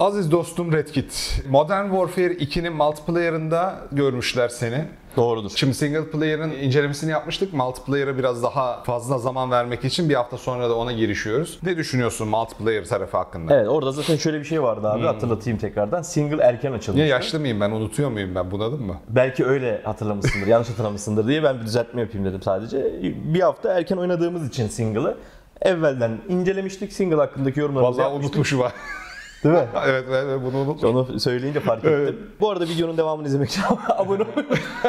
Aziz 0.00 0.30
dostum 0.32 0.72
Redkit, 0.72 1.42
Modern 1.50 1.84
Warfare 1.90 2.32
2'nin 2.34 2.72
multiplayer'ında 2.72 3.78
görmüşler 3.92 4.48
seni. 4.48 4.84
Doğrudur. 5.16 5.50
Şimdi 5.56 5.74
single 5.74 6.10
player'ın 6.10 6.50
incelemesini 6.50 7.10
yapmıştık. 7.10 7.52
Multiplayer'a 7.52 8.18
biraz 8.18 8.42
daha 8.42 8.82
fazla 8.82 9.18
zaman 9.18 9.50
vermek 9.50 9.84
için 9.84 10.08
bir 10.08 10.14
hafta 10.14 10.38
sonra 10.38 10.70
da 10.70 10.76
ona 10.76 10.92
girişiyoruz. 10.92 11.58
Ne 11.62 11.76
düşünüyorsun 11.76 12.28
multiplayer 12.28 12.84
tarafı 12.84 13.16
hakkında? 13.16 13.54
Evet 13.56 13.68
orada 13.68 13.92
zaten 13.92 14.16
şöyle 14.16 14.38
bir 14.40 14.44
şey 14.44 14.62
vardı 14.62 14.88
abi 14.90 15.02
hatırlatayım 15.06 15.58
tekrardan. 15.58 16.02
Single 16.02 16.42
erken 16.42 16.72
açılmış. 16.72 16.96
Niye 16.96 17.06
yaşlı 17.08 17.40
mıyım 17.40 17.60
ben? 17.60 17.70
Unutuyor 17.70 18.10
muyum 18.10 18.34
ben? 18.34 18.50
Bunadın 18.50 18.82
mı? 18.82 18.96
Belki 19.08 19.44
öyle 19.46 19.80
hatırlamışsındır, 19.84 20.46
yanlış 20.46 20.68
hatırlamışsındır 20.70 21.26
diye 21.28 21.42
ben 21.42 21.60
bir 21.60 21.66
düzeltme 21.66 22.00
yapayım 22.00 22.26
dedim 22.26 22.42
sadece. 22.42 22.92
Bir 23.34 23.40
hafta 23.40 23.72
erken 23.72 23.96
oynadığımız 23.96 24.48
için 24.48 24.68
single'ı 24.68 25.16
evvelden 25.62 26.18
incelemiştik. 26.28 26.92
Single 26.92 27.16
hakkındaki 27.16 27.60
yorumlarımızı 27.60 27.98
Vallahi 27.98 28.12
yapmıştık. 28.12 28.34
unutmuşum 28.34 28.60
ha. 28.60 28.72
Değil 29.44 29.54
mi? 29.54 29.66
evet, 29.86 30.04
evet 30.10 30.40
bunu 30.44 30.56
unutmuşum. 30.56 30.96
Onu 30.96 31.20
söyleyince 31.20 31.60
fark 31.60 31.84
ettim. 31.84 32.18
Bu 32.40 32.50
arada 32.50 32.64
videonun 32.64 32.96
devamını 32.96 33.26
izlemek 33.26 33.50
için 33.50 33.62
abone 33.88 34.22
olmayı 34.22 34.46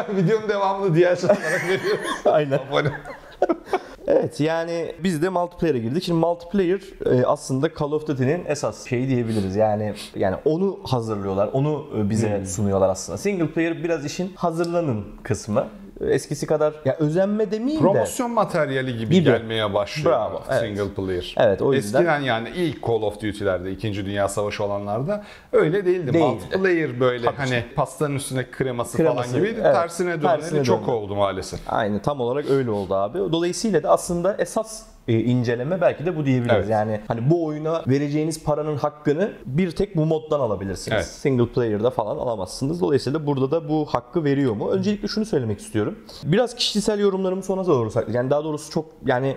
Videonun 0.15 0.49
devamını 0.49 0.95
diğer 0.95 1.17
olarak 1.17 1.63
veriyorum. 1.69 2.03
Aynen. 2.25 2.59
Abone. 2.69 2.91
Evet 4.07 4.39
yani 4.39 4.95
biz 5.03 5.21
de 5.21 5.29
multiplayer'e 5.29 5.79
girdik. 5.79 6.03
Şimdi 6.03 6.19
multiplayer 6.19 6.79
e, 7.05 7.25
aslında 7.25 7.69
Call 7.79 7.91
of 7.91 8.07
Duty'nin 8.07 8.45
esas 8.45 8.89
şeyi 8.89 9.07
diyebiliriz. 9.09 9.55
Yani 9.55 9.93
yani 10.15 10.35
onu 10.45 10.79
hazırlıyorlar. 10.83 11.49
Onu 11.53 11.85
e, 11.97 12.09
bize 12.09 12.45
sunuyorlar 12.45 12.89
aslında. 12.89 13.17
Single 13.17 13.47
player 13.47 13.83
biraz 13.83 14.05
işin 14.05 14.33
hazırlanın 14.35 15.05
kısmı. 15.23 15.67
Eskisi 16.01 16.47
kadar 16.47 16.73
ya 16.85 16.95
özenme 16.99 17.51
demeyeyim 17.51 17.83
de. 17.83 17.91
Promosyon 17.91 18.31
materyali 18.31 18.97
gibi, 18.97 19.13
Gibi. 19.15 19.23
gelmeye 19.23 19.73
başlıyor 19.73 20.11
Bravo, 20.11 20.41
evet. 20.51 20.61
single 20.61 20.93
player. 20.93 21.35
Evet, 21.37 21.61
o 21.61 21.73
yüzden- 21.73 21.99
Eskiden 21.99 22.19
yani 22.19 22.49
ilk 22.55 22.87
Call 22.87 22.93
of 23.01 23.15
Duty'lerde, 23.21 23.71
2. 23.71 24.05
Dünya 24.05 24.27
Savaşı 24.29 24.63
olanlarda 24.63 25.23
öyle 25.51 25.85
değildi. 25.85 26.13
Değildi. 26.13 26.17
Multiplayer 26.27 26.99
böyle 26.99 27.27
hani 27.29 27.63
pastanın 27.75 28.15
üstüne 28.15 28.51
kreması, 28.51 28.97
Kreması, 28.97 29.15
falan 29.31 29.33
gibiydi. 29.41 29.61
evet. 29.63 29.75
Tersine 29.75 30.21
Tersine 30.21 30.63
çok 30.63 30.81
döndü. 30.81 30.91
oldu 30.91 31.15
maalesef. 31.15 31.59
Aynı 31.67 31.99
tam 32.01 32.19
olarak 32.21 32.49
öyle 32.49 32.69
oldu 32.71 32.95
abi. 32.95 33.17
Dolayısıyla 33.17 33.83
da 33.83 33.89
aslında 33.89 34.35
esas 34.39 34.83
e, 35.07 35.19
inceleme 35.19 35.81
belki 35.81 36.05
de 36.05 36.17
bu 36.17 36.25
diyebiliriz. 36.25 36.55
Evet. 36.55 36.69
Yani 36.69 37.01
hani 37.07 37.29
bu 37.29 37.45
oyuna 37.45 37.83
vereceğiniz 37.87 38.43
paranın 38.43 38.77
hakkını 38.77 39.31
bir 39.45 39.71
tek 39.71 39.95
bu 39.95 40.05
moddan 40.05 40.39
alabilirsiniz. 40.39 40.95
Evet. 40.95 41.05
Single 41.05 41.47
player'da 41.47 41.89
falan 41.89 42.17
alamazsınız. 42.17 42.81
Dolayısıyla 42.81 43.25
burada 43.25 43.51
da 43.51 43.69
bu 43.69 43.85
hakkı 43.85 44.23
veriyor 44.23 44.53
mu? 44.53 44.69
Öncelikle 44.69 45.07
şunu 45.07 45.25
söylemek 45.25 45.59
istiyorum. 45.59 45.99
Biraz 46.23 46.55
kişisel 46.55 46.99
yorumlarımı 46.99 47.43
sona 47.43 47.67
doğru 47.67 47.91
saklayacağım. 47.91 48.23
Yani 48.23 48.31
daha 48.31 48.43
doğrusu 48.43 48.71
çok 48.71 48.85
yani 49.05 49.35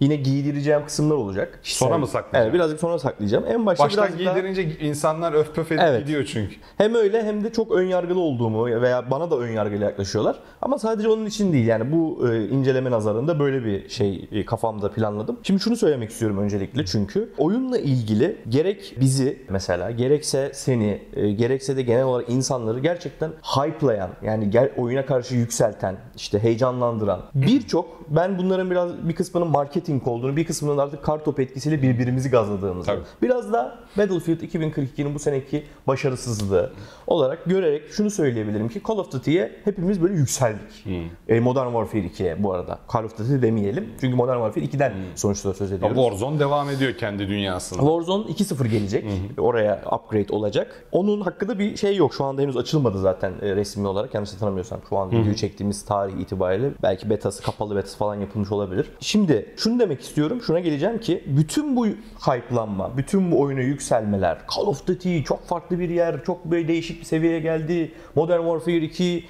yine 0.00 0.16
giydireceğim 0.16 0.84
kısımlar 0.86 1.14
olacak. 1.14 1.60
Kişisel- 1.62 1.86
Sonra 1.86 1.98
mı 1.98 2.06
saklayacaksın? 2.06 2.42
Evet 2.42 2.54
birazcık 2.54 2.80
sonra 2.80 2.98
saklayacağım. 2.98 3.44
En 3.48 3.66
başta 3.66 3.84
Baştan 3.84 4.04
birazcık 4.04 4.26
daha- 4.26 4.38
giydirince 4.38 4.78
insanlar 4.86 5.32
öf 5.32 5.54
pöf 5.54 5.72
edip 5.72 5.82
Evet. 5.86 6.00
gidiyor 6.06 6.24
çünkü. 6.24 6.54
hem 6.76 6.94
öyle 6.94 7.22
hem 7.24 7.44
de 7.44 7.52
çok 7.52 7.72
ön 7.72 7.84
yargılı 7.86 8.20
olduğumu 8.20 8.66
veya 8.66 9.10
bana 9.10 9.30
da 9.30 9.38
ön 9.38 9.48
yargıyla 9.52 9.86
yaklaşıyorlar. 9.86 10.36
Ama 10.62 10.78
sadece 10.78 11.08
onun 11.08 11.26
için 11.26 11.52
değil 11.52 11.66
yani 11.66 11.92
bu 11.92 12.28
e, 12.32 12.48
inceleme 12.48 12.90
nazarında 12.90 13.38
böyle 13.38 13.64
bir 13.64 13.88
şey 13.88 14.28
e, 14.32 14.44
kafamda 14.44 14.90
planladım. 14.90 15.38
Şimdi 15.42 15.60
şunu 15.60 15.76
söylemek 15.76 16.10
istiyorum 16.10 16.38
öncelikle 16.38 16.84
çünkü 16.86 17.32
oyunla 17.38 17.78
ilgili 17.78 18.36
gerek 18.48 18.94
bizi 19.00 19.42
mesela 19.48 19.90
gerekse 19.90 20.50
seni 20.54 21.02
e, 21.16 21.30
gerekse 21.30 21.76
de 21.76 21.82
genel 21.82 22.04
olarak 22.04 22.28
insanları 22.30 22.78
gerçekten 22.78 23.30
hype'layan 23.56 24.10
yani 24.22 24.50
gel, 24.50 24.70
oyuna 24.76 25.06
karşı 25.06 25.34
yükselten 25.34 25.96
işte 26.16 26.38
heyecanlandıran 26.38 27.20
birçok 27.34 27.98
ben 28.10 28.38
bunların 28.38 28.70
biraz 28.70 29.08
bir 29.08 29.14
kısmının 29.14 29.54
marketing 29.88 30.08
olduğunu 30.08 30.36
bir 30.36 30.44
kısmının 30.44 30.78
artık 30.78 31.02
kartop 31.02 31.40
etkisiyle 31.40 31.82
birbirimizi 31.82 32.30
gazladığımızı 32.30 32.86
Tabii. 32.86 33.00
Biraz 33.22 33.52
da 33.52 33.78
Battlefield 33.98 34.40
2042'nin 34.40 35.14
bu 35.14 35.18
seneki 35.18 35.64
başarısızlığı 35.86 36.72
olarak 37.06 37.44
görerek 37.44 37.82
şunu 37.90 38.10
söyleyebilirim 38.10 38.68
ki 38.68 38.82
Call 38.88 38.98
of 38.98 39.12
Duty'ye 39.12 39.52
hepimiz 39.64 40.02
böyle 40.02 40.14
yükseldik. 40.14 40.86
E, 41.28 41.40
Modern 41.40 41.66
Warfare 41.66 42.02
2'ye 42.02 42.42
bu 42.42 42.52
arada. 42.52 42.78
Call 42.92 43.04
of 43.04 43.18
Duty 43.18 43.42
demeyelim. 43.46 43.88
Çünkü 44.00 44.16
Modern 44.16 44.36
Warfare 44.36 44.64
2'den 44.64 44.92
sonuçta 45.14 45.54
söz 45.54 45.72
ediyoruz. 45.72 45.96
Warzone 45.96 46.38
devam 46.38 46.70
ediyor 46.70 46.94
kendi 46.94 47.28
dünyasında. 47.28 47.80
Warzone 47.80 48.24
2.0 48.24 48.68
gelecek. 48.68 49.04
Oraya 49.38 49.82
upgrade 49.92 50.32
olacak. 50.32 50.84
Onun 50.92 51.20
hakkında 51.20 51.58
bir 51.58 51.76
şey 51.76 51.96
yok. 51.96 52.14
Şu 52.14 52.24
anda 52.24 52.42
henüz 52.42 52.56
açılmadı 52.56 53.00
zaten 53.00 53.32
e, 53.42 53.56
resmi 53.56 53.88
olarak. 53.88 54.14
Yanlış 54.14 54.32
hatırlamıyorsam 54.32 54.80
şu 54.88 54.98
an 54.98 55.10
videoyu 55.10 55.34
çektiğimiz 55.36 55.84
tarih 55.84 56.20
itibariyle 56.20 56.70
belki 56.82 57.10
betası, 57.10 57.42
kapalı 57.42 57.76
betası 57.76 57.98
falan 57.98 58.14
yapılmış 58.14 58.52
olabilir. 58.52 58.90
Şimdi 59.00 59.54
şunu 59.56 59.77
demek 59.80 60.00
istiyorum. 60.00 60.42
Şuna 60.46 60.60
geleceğim 60.60 61.00
ki 61.00 61.24
bütün 61.26 61.76
bu 61.76 61.86
hype'lanma, 62.26 62.96
bütün 62.96 63.30
bu 63.32 63.40
oyuna 63.40 63.60
yükselmeler, 63.60 64.38
Call 64.56 64.66
of 64.66 64.86
Duty 64.86 65.22
çok 65.22 65.46
farklı 65.46 65.78
bir 65.78 65.90
yer, 65.90 66.24
çok 66.24 66.44
böyle 66.44 66.68
değişik 66.68 67.00
bir 67.00 67.04
seviyeye 67.04 67.40
geldi. 67.40 67.92
Modern 68.14 68.40
Warfare 68.40 68.76
2 68.76 69.24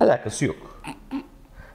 alakası 0.00 0.44
yok. 0.44 0.82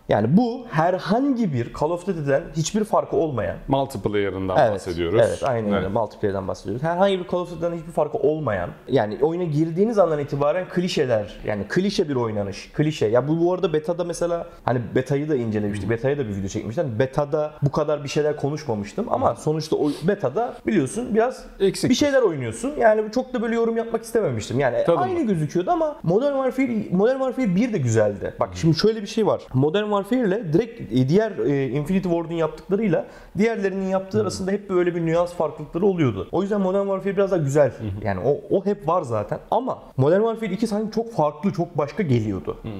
Yani 0.09 0.38
bu 0.38 0.66
herhangi 0.72 1.53
bir 1.53 1.74
Call 1.80 1.90
of 1.90 2.08
Duty'den 2.08 2.44
hiçbir 2.58 2.84
farkı 2.84 3.16
olmayan 3.16 3.58
Multiplayer'ından 3.68 4.58
Evet, 4.58 4.74
bahsediyoruz. 4.74 5.22
Evet, 5.28 5.44
aynen 5.44 5.74
öyle. 5.74 5.86
Evet. 5.86 5.94
Multiplayer'den 5.94 6.47
bahsediyoruz. 6.47 6.84
Herhangi 6.84 7.20
bir 7.20 7.28
Call 7.28 7.40
of 7.40 7.52
Duty'den 7.52 7.74
hiçbir 7.74 7.92
farkı 7.92 8.18
olmayan, 8.18 8.70
yani 8.88 9.18
oyuna 9.22 9.44
girdiğiniz 9.44 10.00
andan 10.00 10.20
itibaren 10.20 10.70
klişeler, 10.70 11.40
yani 11.46 11.64
klişe 11.70 12.09
bir 12.09 12.16
oynanış, 12.16 12.72
klişe. 12.74 13.06
Ya 13.06 13.28
bu 13.28 13.46
bu 13.46 13.53
arada 13.53 13.74
beta'da 13.74 14.03
mesela, 14.03 14.47
hani 14.66 14.81
beta'yı 14.96 15.30
da 15.30 15.36
incelemiştik, 15.36 15.90
beta'ya 15.90 16.18
da 16.18 16.28
bir 16.28 16.36
video 16.36 16.47
çekmiştim. 16.47 17.00
Beta'da 17.00 17.53
bu 17.62 17.72
kadar 17.72 18.03
bir 18.03 18.09
şeyler 18.09 18.38
konuşmamıştım 18.38 19.06
ama 19.09 19.36
sonuçta 19.36 19.76
o 19.76 19.91
beta'da 20.08 20.53
biliyorsun 20.68 21.16
biraz 21.16 21.46
Eksik. 21.59 21.90
bir 21.90 21.96
şeyler 21.96 22.22
oynuyorsun. 22.22 22.74
Yani 22.80 23.12
çok 23.12 23.34
da 23.34 23.41
böyle 23.41 23.56
yorum 23.56 23.78
yapmak 23.78 24.03
istememiştim. 24.03 24.59
Yani 24.59 24.78
Tabii. 24.86 24.97
aynı 24.97 25.28
gözüküyordu 25.28 25.72
ama 25.72 25.96
Modern 26.03 26.34
Warfare 26.34 26.88
Modern 26.91 27.18
Warfare 27.18 27.56
1 27.56 27.74
de 27.74 27.78
güzeldi. 27.78 28.34
Bak 28.40 28.50
şimdi 28.53 28.78
şöyle 28.78 29.02
bir 29.02 29.08
şey 29.08 29.28
var. 29.28 29.41
Modern 29.53 29.84
Warfare 29.84 29.98
ile 30.11 30.53
direkt 30.53 30.93
e, 30.93 31.09
diğer 31.09 31.31
e, 31.31 31.69
Infinity 31.69 32.09
Ward'un 32.09 32.33
yaptıklarıyla 32.33 33.05
diğerlerinin 33.37 33.87
yaptığı 33.87 34.21
arasında 34.21 34.51
hep 34.51 34.69
böyle 34.69 34.95
bir 34.95 35.05
nüans 35.05 35.33
farklılıkları 35.33 35.85
oluyordu. 35.85 36.27
O 36.31 36.41
yüzden 36.41 36.61
Modern 36.61 36.83
Warfare 36.83 37.15
biraz 37.17 37.31
daha 37.31 37.39
güzel. 37.39 37.71
Yani 38.03 38.19
o, 38.25 38.57
o 38.57 38.65
hep 38.65 38.87
var 38.87 39.01
zaten 39.01 39.39
ama 39.51 39.79
Modern 39.97 40.19
Warfare 40.21 40.51
2 40.53 40.67
sanki 40.67 40.91
çok 40.95 41.13
farklı, 41.13 41.53
çok 41.53 41.77
başka 41.77 42.03
geliyordu. 42.03 42.57
Şimdi, 42.63 42.75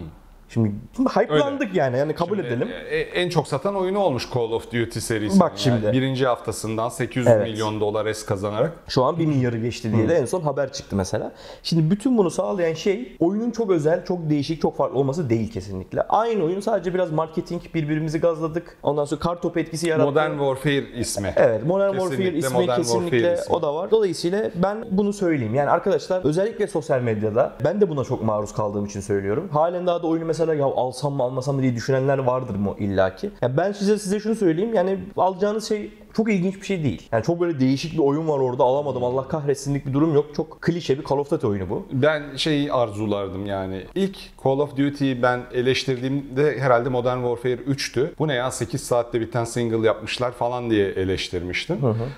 şimdi 0.50 0.72
hype'landık 1.16 1.76
yani. 1.76 1.98
Yani 1.98 2.16
kabul 2.16 2.40
edelim. 2.40 2.68
E, 2.90 2.98
e, 2.98 3.00
En 3.02 3.30
çok 3.30 3.48
satan 3.48 3.76
oyunu 3.76 4.00
olmuş 4.00 4.30
Call 4.34 4.52
of 4.52 4.66
Duty 4.66 5.00
serisi. 5.00 5.40
Bak 5.40 5.52
şimdi. 5.56 5.92
birinci 5.92 6.28
haftasından 6.28 6.90
800 6.90 7.28
Evet. 7.28 7.48
milyon 7.48 7.80
dolar 7.82 8.06
es 8.06 8.26
kazanarak. 8.26 8.72
Şu 8.88 9.04
an 9.04 9.20
1 9.20 9.26
milyarı 9.26 9.58
geçti 9.58 9.94
diye 9.96 10.10
de 10.10 10.16
en 10.16 10.26
son 10.26 10.42
haber 10.42 10.74
çıktı 10.74 10.96
mesela. 10.96 11.32
Şimdi 11.64 11.92
bütün 11.92 12.18
bunu 12.18 12.32
sağlayan 12.32 12.74
şey 12.74 13.16
oyunun 13.20 13.52
çok 13.52 13.72
özel, 13.72 14.06
çok 14.06 14.30
değişik, 14.30 14.62
çok 14.62 14.78
farklı 14.78 15.00
olması 15.00 15.30
değil 15.30 15.52
kesinlikle. 15.52 16.02
Aynı 16.02 16.44
oyun 16.44 16.60
sadece 16.60 16.94
biraz 16.94 17.12
marketing, 17.12 17.62
birbirimizi 17.74 18.20
gazladık. 18.20 18.78
Ondan 18.84 19.06
sonra 19.06 19.20
kartop 19.20 19.58
etkisi 19.58 19.88
yarattı. 19.88 20.06
Modern 20.12 20.32
Warfare 20.32 21.00
ismi. 21.00 21.34
Evet, 21.36 21.66
Modern 21.66 21.92
Kesinlikle 21.94 22.16
Warfare 22.16 22.38
ismi 22.38 22.54
Modern 22.62 22.78
kesinlikle 22.78 23.18
Warfare 23.18 23.42
ismi. 23.42 23.56
o 23.56 23.62
da 23.62 23.76
var. 23.76 23.92
Dolayısıyla 23.92 24.52
ben 24.56 24.86
bunu 24.92 25.14
söyleyeyim. 25.14 25.56
Yani 25.56 25.70
arkadaşlar 25.70 26.22
özellikle 26.26 26.68
sosyal 26.68 27.02
medyada 27.02 27.54
ben 27.64 27.82
de 27.82 27.90
buna 27.90 28.04
çok 28.04 28.24
maruz 28.24 28.54
kaldığım 28.54 28.86
için 28.86 29.00
söylüyorum. 29.02 29.50
Halen 29.54 29.88
daha 29.88 30.04
da 30.04 30.08
oyunu 30.08 30.26
mesela 30.26 30.39
ya 30.48 30.66
alsam 30.66 31.14
mı 31.14 31.24
almasam 31.24 31.56
mı 31.56 31.62
diye 31.62 31.76
düşünenler 31.76 32.18
vardır 32.18 32.56
mı 32.56 32.76
illaki. 32.80 33.32
Ya 33.42 33.58
ben 33.58 33.72
size 33.72 33.98
size 33.98 34.20
şunu 34.20 34.36
söyleyeyim. 34.36 34.74
Yani 34.74 35.00
alacağınız 35.18 35.68
şey 35.68 35.92
çok 36.14 36.32
ilginç 36.32 36.56
bir 36.62 36.66
şey 36.66 36.84
değil. 36.84 37.10
Yani 37.12 37.24
çok 37.24 37.42
böyle 37.42 37.60
değişik 37.60 37.94
bir 37.94 38.00
oyun 38.00 38.28
var 38.28 38.40
orada 38.40 38.64
alamadım. 38.64 39.04
Allah 39.04 39.28
kahretsinlik 39.28 39.86
bir 39.86 39.94
durum 39.94 40.14
yok. 40.14 40.36
Çok 40.36 40.62
klişe 40.62 41.00
bir 41.00 41.04
Call 41.06 41.18
of 41.18 41.32
Duty 41.32 41.48
oyunu 41.48 41.70
bu. 41.70 41.86
Ben 41.92 42.24
şeyi 42.36 42.74
arzulardım 42.74 43.46
yani. 43.46 43.84
İlk 43.96 44.18
Call 44.44 44.60
of 44.60 44.78
Duty'yi 44.78 45.22
ben 45.22 45.42
eleştirdiğimde 45.54 46.60
herhalde 46.60 46.90
Modern 46.90 47.18
Warfare 47.18 47.54
3'tü. 47.72 48.10
Bu 48.20 48.28
ne 48.28 48.34
ya 48.34 48.52
8 48.52 48.82
saatte 48.84 49.22
biten 49.22 49.44
single 49.44 49.88
yapmışlar 49.88 50.32
falan 50.32 50.70
diye 50.70 50.90
eleştirmiştim. 50.90 51.78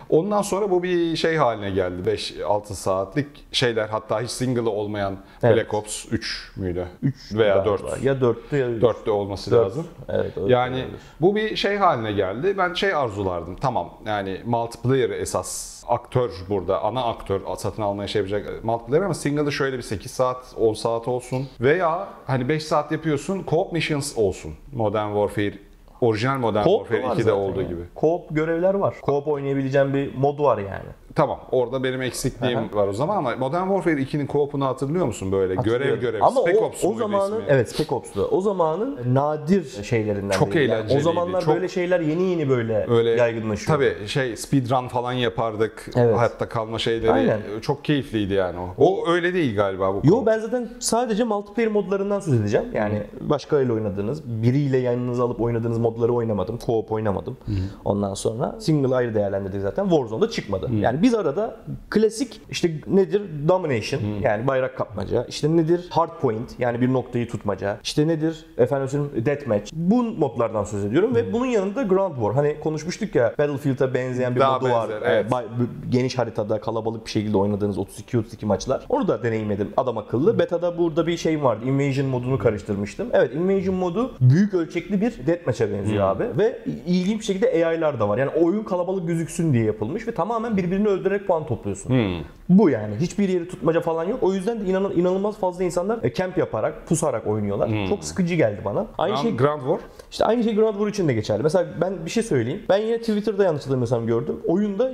Ondan 0.10 0.42
sonra 0.42 0.72
bu 0.72 0.84
bir 0.84 1.16
şey 1.16 1.36
haline 1.36 1.70
geldi. 1.72 2.10
5-6 2.10 2.74
saatlik 2.74 3.28
şeyler 3.52 3.90
hatta 3.90 4.22
hiç 4.22 4.30
single'ı 4.32 4.70
olmayan 4.70 5.16
Evet. 5.44 5.56
Black 5.58 5.74
Ops 5.74 6.06
3 6.12 6.52
müydü? 6.56 6.88
3 7.04 7.16
veya 7.34 7.66
4. 7.66 7.82
Galiba. 7.82 7.98
Ya 8.08 8.14
4'tü 8.14 8.56
ya 8.58 8.70
3. 8.70 8.84
4'te 8.84 9.12
olması 9.12 9.52
Dört. 9.52 9.66
lazım. 9.66 9.88
Evet. 10.10 10.32
Yani 10.48 10.76
olabilir. 10.76 10.88
bu 11.22 11.36
bir 11.36 11.56
şey 11.56 11.78
haline 11.78 12.12
geldi. 12.12 12.56
Ben 12.58 12.74
şey 12.74 12.94
arzulardım. 12.94 13.56
Tamam 13.56 13.81
yani 14.06 14.42
multiplayer 14.46 15.10
esas 15.10 15.84
aktör 15.88 16.32
burada. 16.50 16.82
Ana 16.84 17.04
aktör 17.04 17.42
satın 17.58 17.82
almaya 17.82 18.08
şey 18.08 18.20
yapacak 18.20 18.64
multiplayer 18.64 19.04
ama 19.04 19.14
single'ı 19.14 19.52
şöyle 19.52 19.78
bir 19.78 19.82
8 19.82 20.12
saat 20.12 20.56
10 20.58 20.74
saat 20.74 21.08
olsun. 21.08 21.48
Veya 21.62 22.08
hani 22.28 22.50
5 22.50 22.64
saat 22.64 22.92
yapıyorsun 22.92 23.44
co-op 23.44 23.74
missions 23.74 24.18
olsun. 24.18 24.54
Modern 24.74 25.08
Warfare 25.08 25.54
Orijinal 26.02 26.38
Modern 26.38 26.64
Warfare 26.64 27.04
var 27.04 27.16
2'de 27.16 27.24
zaten 27.24 27.38
olduğu 27.38 27.62
ya. 27.62 27.68
gibi. 27.68 27.82
Co-op 27.96 28.22
görevler 28.32 28.74
var. 28.74 28.96
Co-op 29.02 29.28
oynayabileceğin 29.28 29.94
bir 29.94 30.16
mod 30.16 30.40
var 30.40 30.58
yani. 30.58 30.90
Tamam 31.16 31.40
orada 31.52 31.84
benim 31.84 32.02
eksikliğim 32.02 32.60
var 32.74 32.88
o 32.88 32.94
zaman 32.94 33.18
ama 33.18 33.36
Modern 33.36 33.68
Warfare 33.68 34.02
2'nin 34.02 34.28
co-op'unu 34.28 34.66
hatırlıyor 34.66 35.06
musun 35.06 35.32
böyle 35.32 35.56
görev 35.56 36.00
görev 36.00 36.22
Ama 36.22 36.42
Spec 36.42 36.58
o, 36.60 36.62
Ops 36.66 36.84
o 36.84 36.88
muydu 36.88 37.00
zamanın 37.00 37.36
ismi? 37.42 37.46
evet 37.50 37.70
Spec 37.70 37.92
Ops'tu. 37.96 38.28
O 38.32 38.42
zamanın 38.42 39.00
nadir 39.16 39.84
şeylerinden 39.84 40.38
Çok 40.40 40.52
biri. 40.52 40.58
Yani 40.64 40.72
eğlenceliydi, 40.72 41.00
o 41.00 41.04
zamanlar 41.14 41.42
çok- 41.42 41.56
böyle 41.56 41.68
şeyler 41.68 42.00
yeni 42.00 42.24
yeni 42.24 42.50
böyle 42.50 42.86
Öyle 42.90 43.10
yaygınlaşıyor. 43.10 43.78
Tabii 43.78 44.08
şey 44.08 44.38
speedrun 44.38 44.88
falan 44.88 45.12
yapardık. 45.14 45.90
Evet. 45.96 46.18
Hayatta 46.18 46.50
kalma 46.50 46.80
şeyleri 46.80 47.12
Aynen. 47.12 47.40
çok 47.62 47.86
keyifliydi 47.86 48.34
yani 48.34 48.60
o. 48.60 48.74
O 48.86 49.08
öyle 49.12 49.34
değil 49.34 49.56
galiba 49.56 49.94
bu. 49.94 50.02
Yo 50.04 50.26
ben 50.26 50.40
zaten 50.40 50.70
sadece 50.80 51.24
multiplayer 51.24 51.72
modlarından 51.72 52.20
söz 52.20 52.34
edeceğim. 52.34 52.66
Yani 52.74 53.04
başkalarıyla 53.22 53.74
oynadığınız, 53.74 54.24
biriyle 54.44 54.78
yanınıza 54.78 55.24
alıp 55.26 55.42
oynadığınız 55.42 55.78
modları 55.78 56.14
oynamadım. 56.14 56.58
Co-op 56.58 56.90
oynamadım. 56.90 57.38
Ondan 57.86 58.14
sonra 58.14 58.56
single 58.60 58.96
ayrı 58.96 59.16
değerlendirdik 59.16 59.62
zaten. 59.62 59.84
Warzone'da 59.90 60.30
çıkmadı. 60.30 60.70
Yani 60.80 61.01
biz 61.02 61.14
arada 61.14 61.56
klasik 61.90 62.42
işte 62.50 62.72
nedir? 62.88 63.22
Domination 63.48 64.02
yani 64.22 64.48
bayrak 64.48 64.78
kapmaca. 64.78 65.26
İşte 65.30 65.58
nedir? 65.58 65.88
Hardpoint 65.90 66.60
yani 66.60 66.82
bir 66.82 66.94
noktayı 66.94 67.28
tutmaca. 67.28 67.78
İşte 67.84 68.08
nedir? 68.08 68.46
Efendim 68.58 68.90
söyleyeyim 68.90 69.26
Deathmatch. 69.26 69.72
Bu 69.74 70.04
modlardan 70.04 70.64
söz 70.64 70.86
ediyorum 70.86 71.16
ve 71.16 71.34
bunun 71.34 71.46
yanında 71.46 71.84
Ground 71.84 72.16
War. 72.16 72.34
Hani 72.34 72.60
konuşmuştuk 72.60 73.16
ya 73.16 73.34
Battlefield'a 73.40 73.94
benzeyen 73.94 74.36
bir 74.36 74.40
Daha 74.40 74.60
modu 74.60 74.72
var. 74.72 74.90
benzer, 74.90 75.12
evet. 75.12 75.34
Ee, 75.34 75.46
geniş 75.90 76.18
haritada 76.18 76.62
kalabalık 76.62 77.06
bir 77.06 77.12
şekilde 77.12 77.38
oynadığınız 77.38 77.78
32-32 77.78 78.46
maçlar. 78.46 78.86
Onu 78.90 79.08
da 79.08 79.24
deneyimledim 79.24 79.70
adam 79.78 79.98
akıllı. 79.98 80.40
Beta'da 80.40 80.78
burada 80.78 81.08
bir 81.08 81.18
şey 81.18 81.44
vardı. 81.44 81.66
Invasion 81.66 82.08
modunu 82.08 82.38
karıştırmıştım. 82.40 83.08
Evet 83.14 83.36
Invasion 83.36 83.76
modu 83.76 84.16
büyük 84.22 84.54
ölçekli 84.54 85.02
bir 85.02 85.28
deathmatch'e 85.28 85.74
benziyor 85.74 86.08
abi. 86.08 86.24
Ve 86.38 86.60
ilginç 86.88 87.20
bir 87.20 87.26
şekilde 87.26 87.66
AI'lar 87.68 88.00
da 88.00 88.10
var. 88.10 88.18
Yani 88.18 88.32
oyun 88.32 88.64
kalabalık 88.64 89.08
gözüksün 89.08 89.54
diye 89.54 89.64
yapılmış 89.64 90.08
ve 90.08 90.12
tamamen 90.12 90.58
birbirini 90.58 90.88
öldürerek 90.92 91.28
puan 91.28 91.48
topluyorsun. 91.48 92.22
Bu 92.50 92.70
yani. 92.70 92.96
Hiçbir 93.00 93.30
yeri 93.30 93.48
tutmaca 93.48 93.82
falan 93.82 94.04
yok. 94.04 94.20
O 94.24 94.34
yüzden 94.34 94.60
de 94.62 94.66
inan 94.66 94.92
inanılmaz 94.92 95.38
fazla 95.38 95.64
insanlar 95.64 96.00
e, 96.04 96.14
camp 96.14 96.38
yaparak, 96.38 96.88
pusarak 96.88 97.28
oynuyorlar. 97.28 97.88
Çok 97.90 98.04
sıkıcı 98.04 98.36
geldi 98.36 98.62
bana. 98.66 98.86
Aynı 98.98 99.18
şey 99.18 99.38
Grand 99.38 99.60
War. 99.62 99.80
işte 100.12 100.26
aynı 100.26 100.44
şey 100.44 100.56
Ground 100.56 100.74
War 100.74 100.88
için 100.88 101.08
de 101.08 101.14
geçerli. 101.14 101.44
Mesela 101.44 101.66
ben 101.82 102.06
bir 102.06 102.10
şey 102.12 102.24
söyleyeyim. 102.24 102.62
Ben 102.70 102.78
yine 102.78 102.98
Twitter'da 103.00 103.44
yanlış 103.44 103.62
hatırlamıyorsam 103.62 104.08
gördüm. 104.08 104.36
Oyunda 104.48 104.92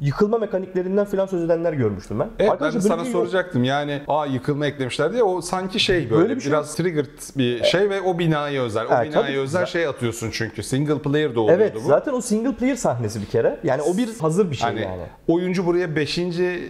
yıkılma 0.00 0.38
mekaniklerinden 0.38 1.04
falan 1.04 1.26
söz 1.26 1.42
edenler 1.44 1.72
görmüştüm 1.72 2.18
ben. 2.20 2.24
Evet 2.24 2.38
ben 2.38 2.46
de 2.46 2.52
Arkadaşlar 2.52 2.80
sana 2.80 2.98
bir 2.98 3.04
şey 3.04 3.12
soracaktım. 3.12 3.64
Yani 3.64 4.02
aa 4.08 4.26
yıkılma 4.26 4.66
eklemişler 4.66 5.12
diye 5.12 5.22
o 5.22 5.40
sanki 5.40 5.80
şey 5.80 6.10
böyle, 6.10 6.22
Böyle 6.22 6.36
bir 6.36 6.40
şey 6.40 6.52
biraz 6.52 6.74
triggered 6.76 7.06
bir 7.36 7.64
şey 7.64 7.90
ve 7.90 8.00
o 8.00 8.18
binaya 8.18 8.62
özel. 8.62 8.86
O 8.86 8.88
Evet, 8.92 9.06
binaya 9.08 9.26
tabii. 9.26 9.38
özel 9.38 9.66
şey 9.66 9.86
atıyorsun 9.86 10.30
çünkü. 10.32 10.62
Single 10.62 10.98
player 10.98 11.34
de 11.34 11.40
oluyordu 11.40 11.62
Evet 11.62 11.74
bu. 11.74 11.80
zaten 11.80 12.12
o 12.12 12.20
single 12.20 12.52
player 12.54 12.76
sahnesi 12.76 13.20
bir 13.20 13.26
kere. 13.26 13.58
Yani 13.64 13.82
o 13.82 13.96
bir 13.96 14.08
hazır 14.20 14.50
bir 14.50 14.56
şey 14.56 14.68
Hani 14.68 14.80
yani. 14.80 15.02
Oyuncu 15.38 15.66
buraya 15.66 15.96
5. 15.96 16.14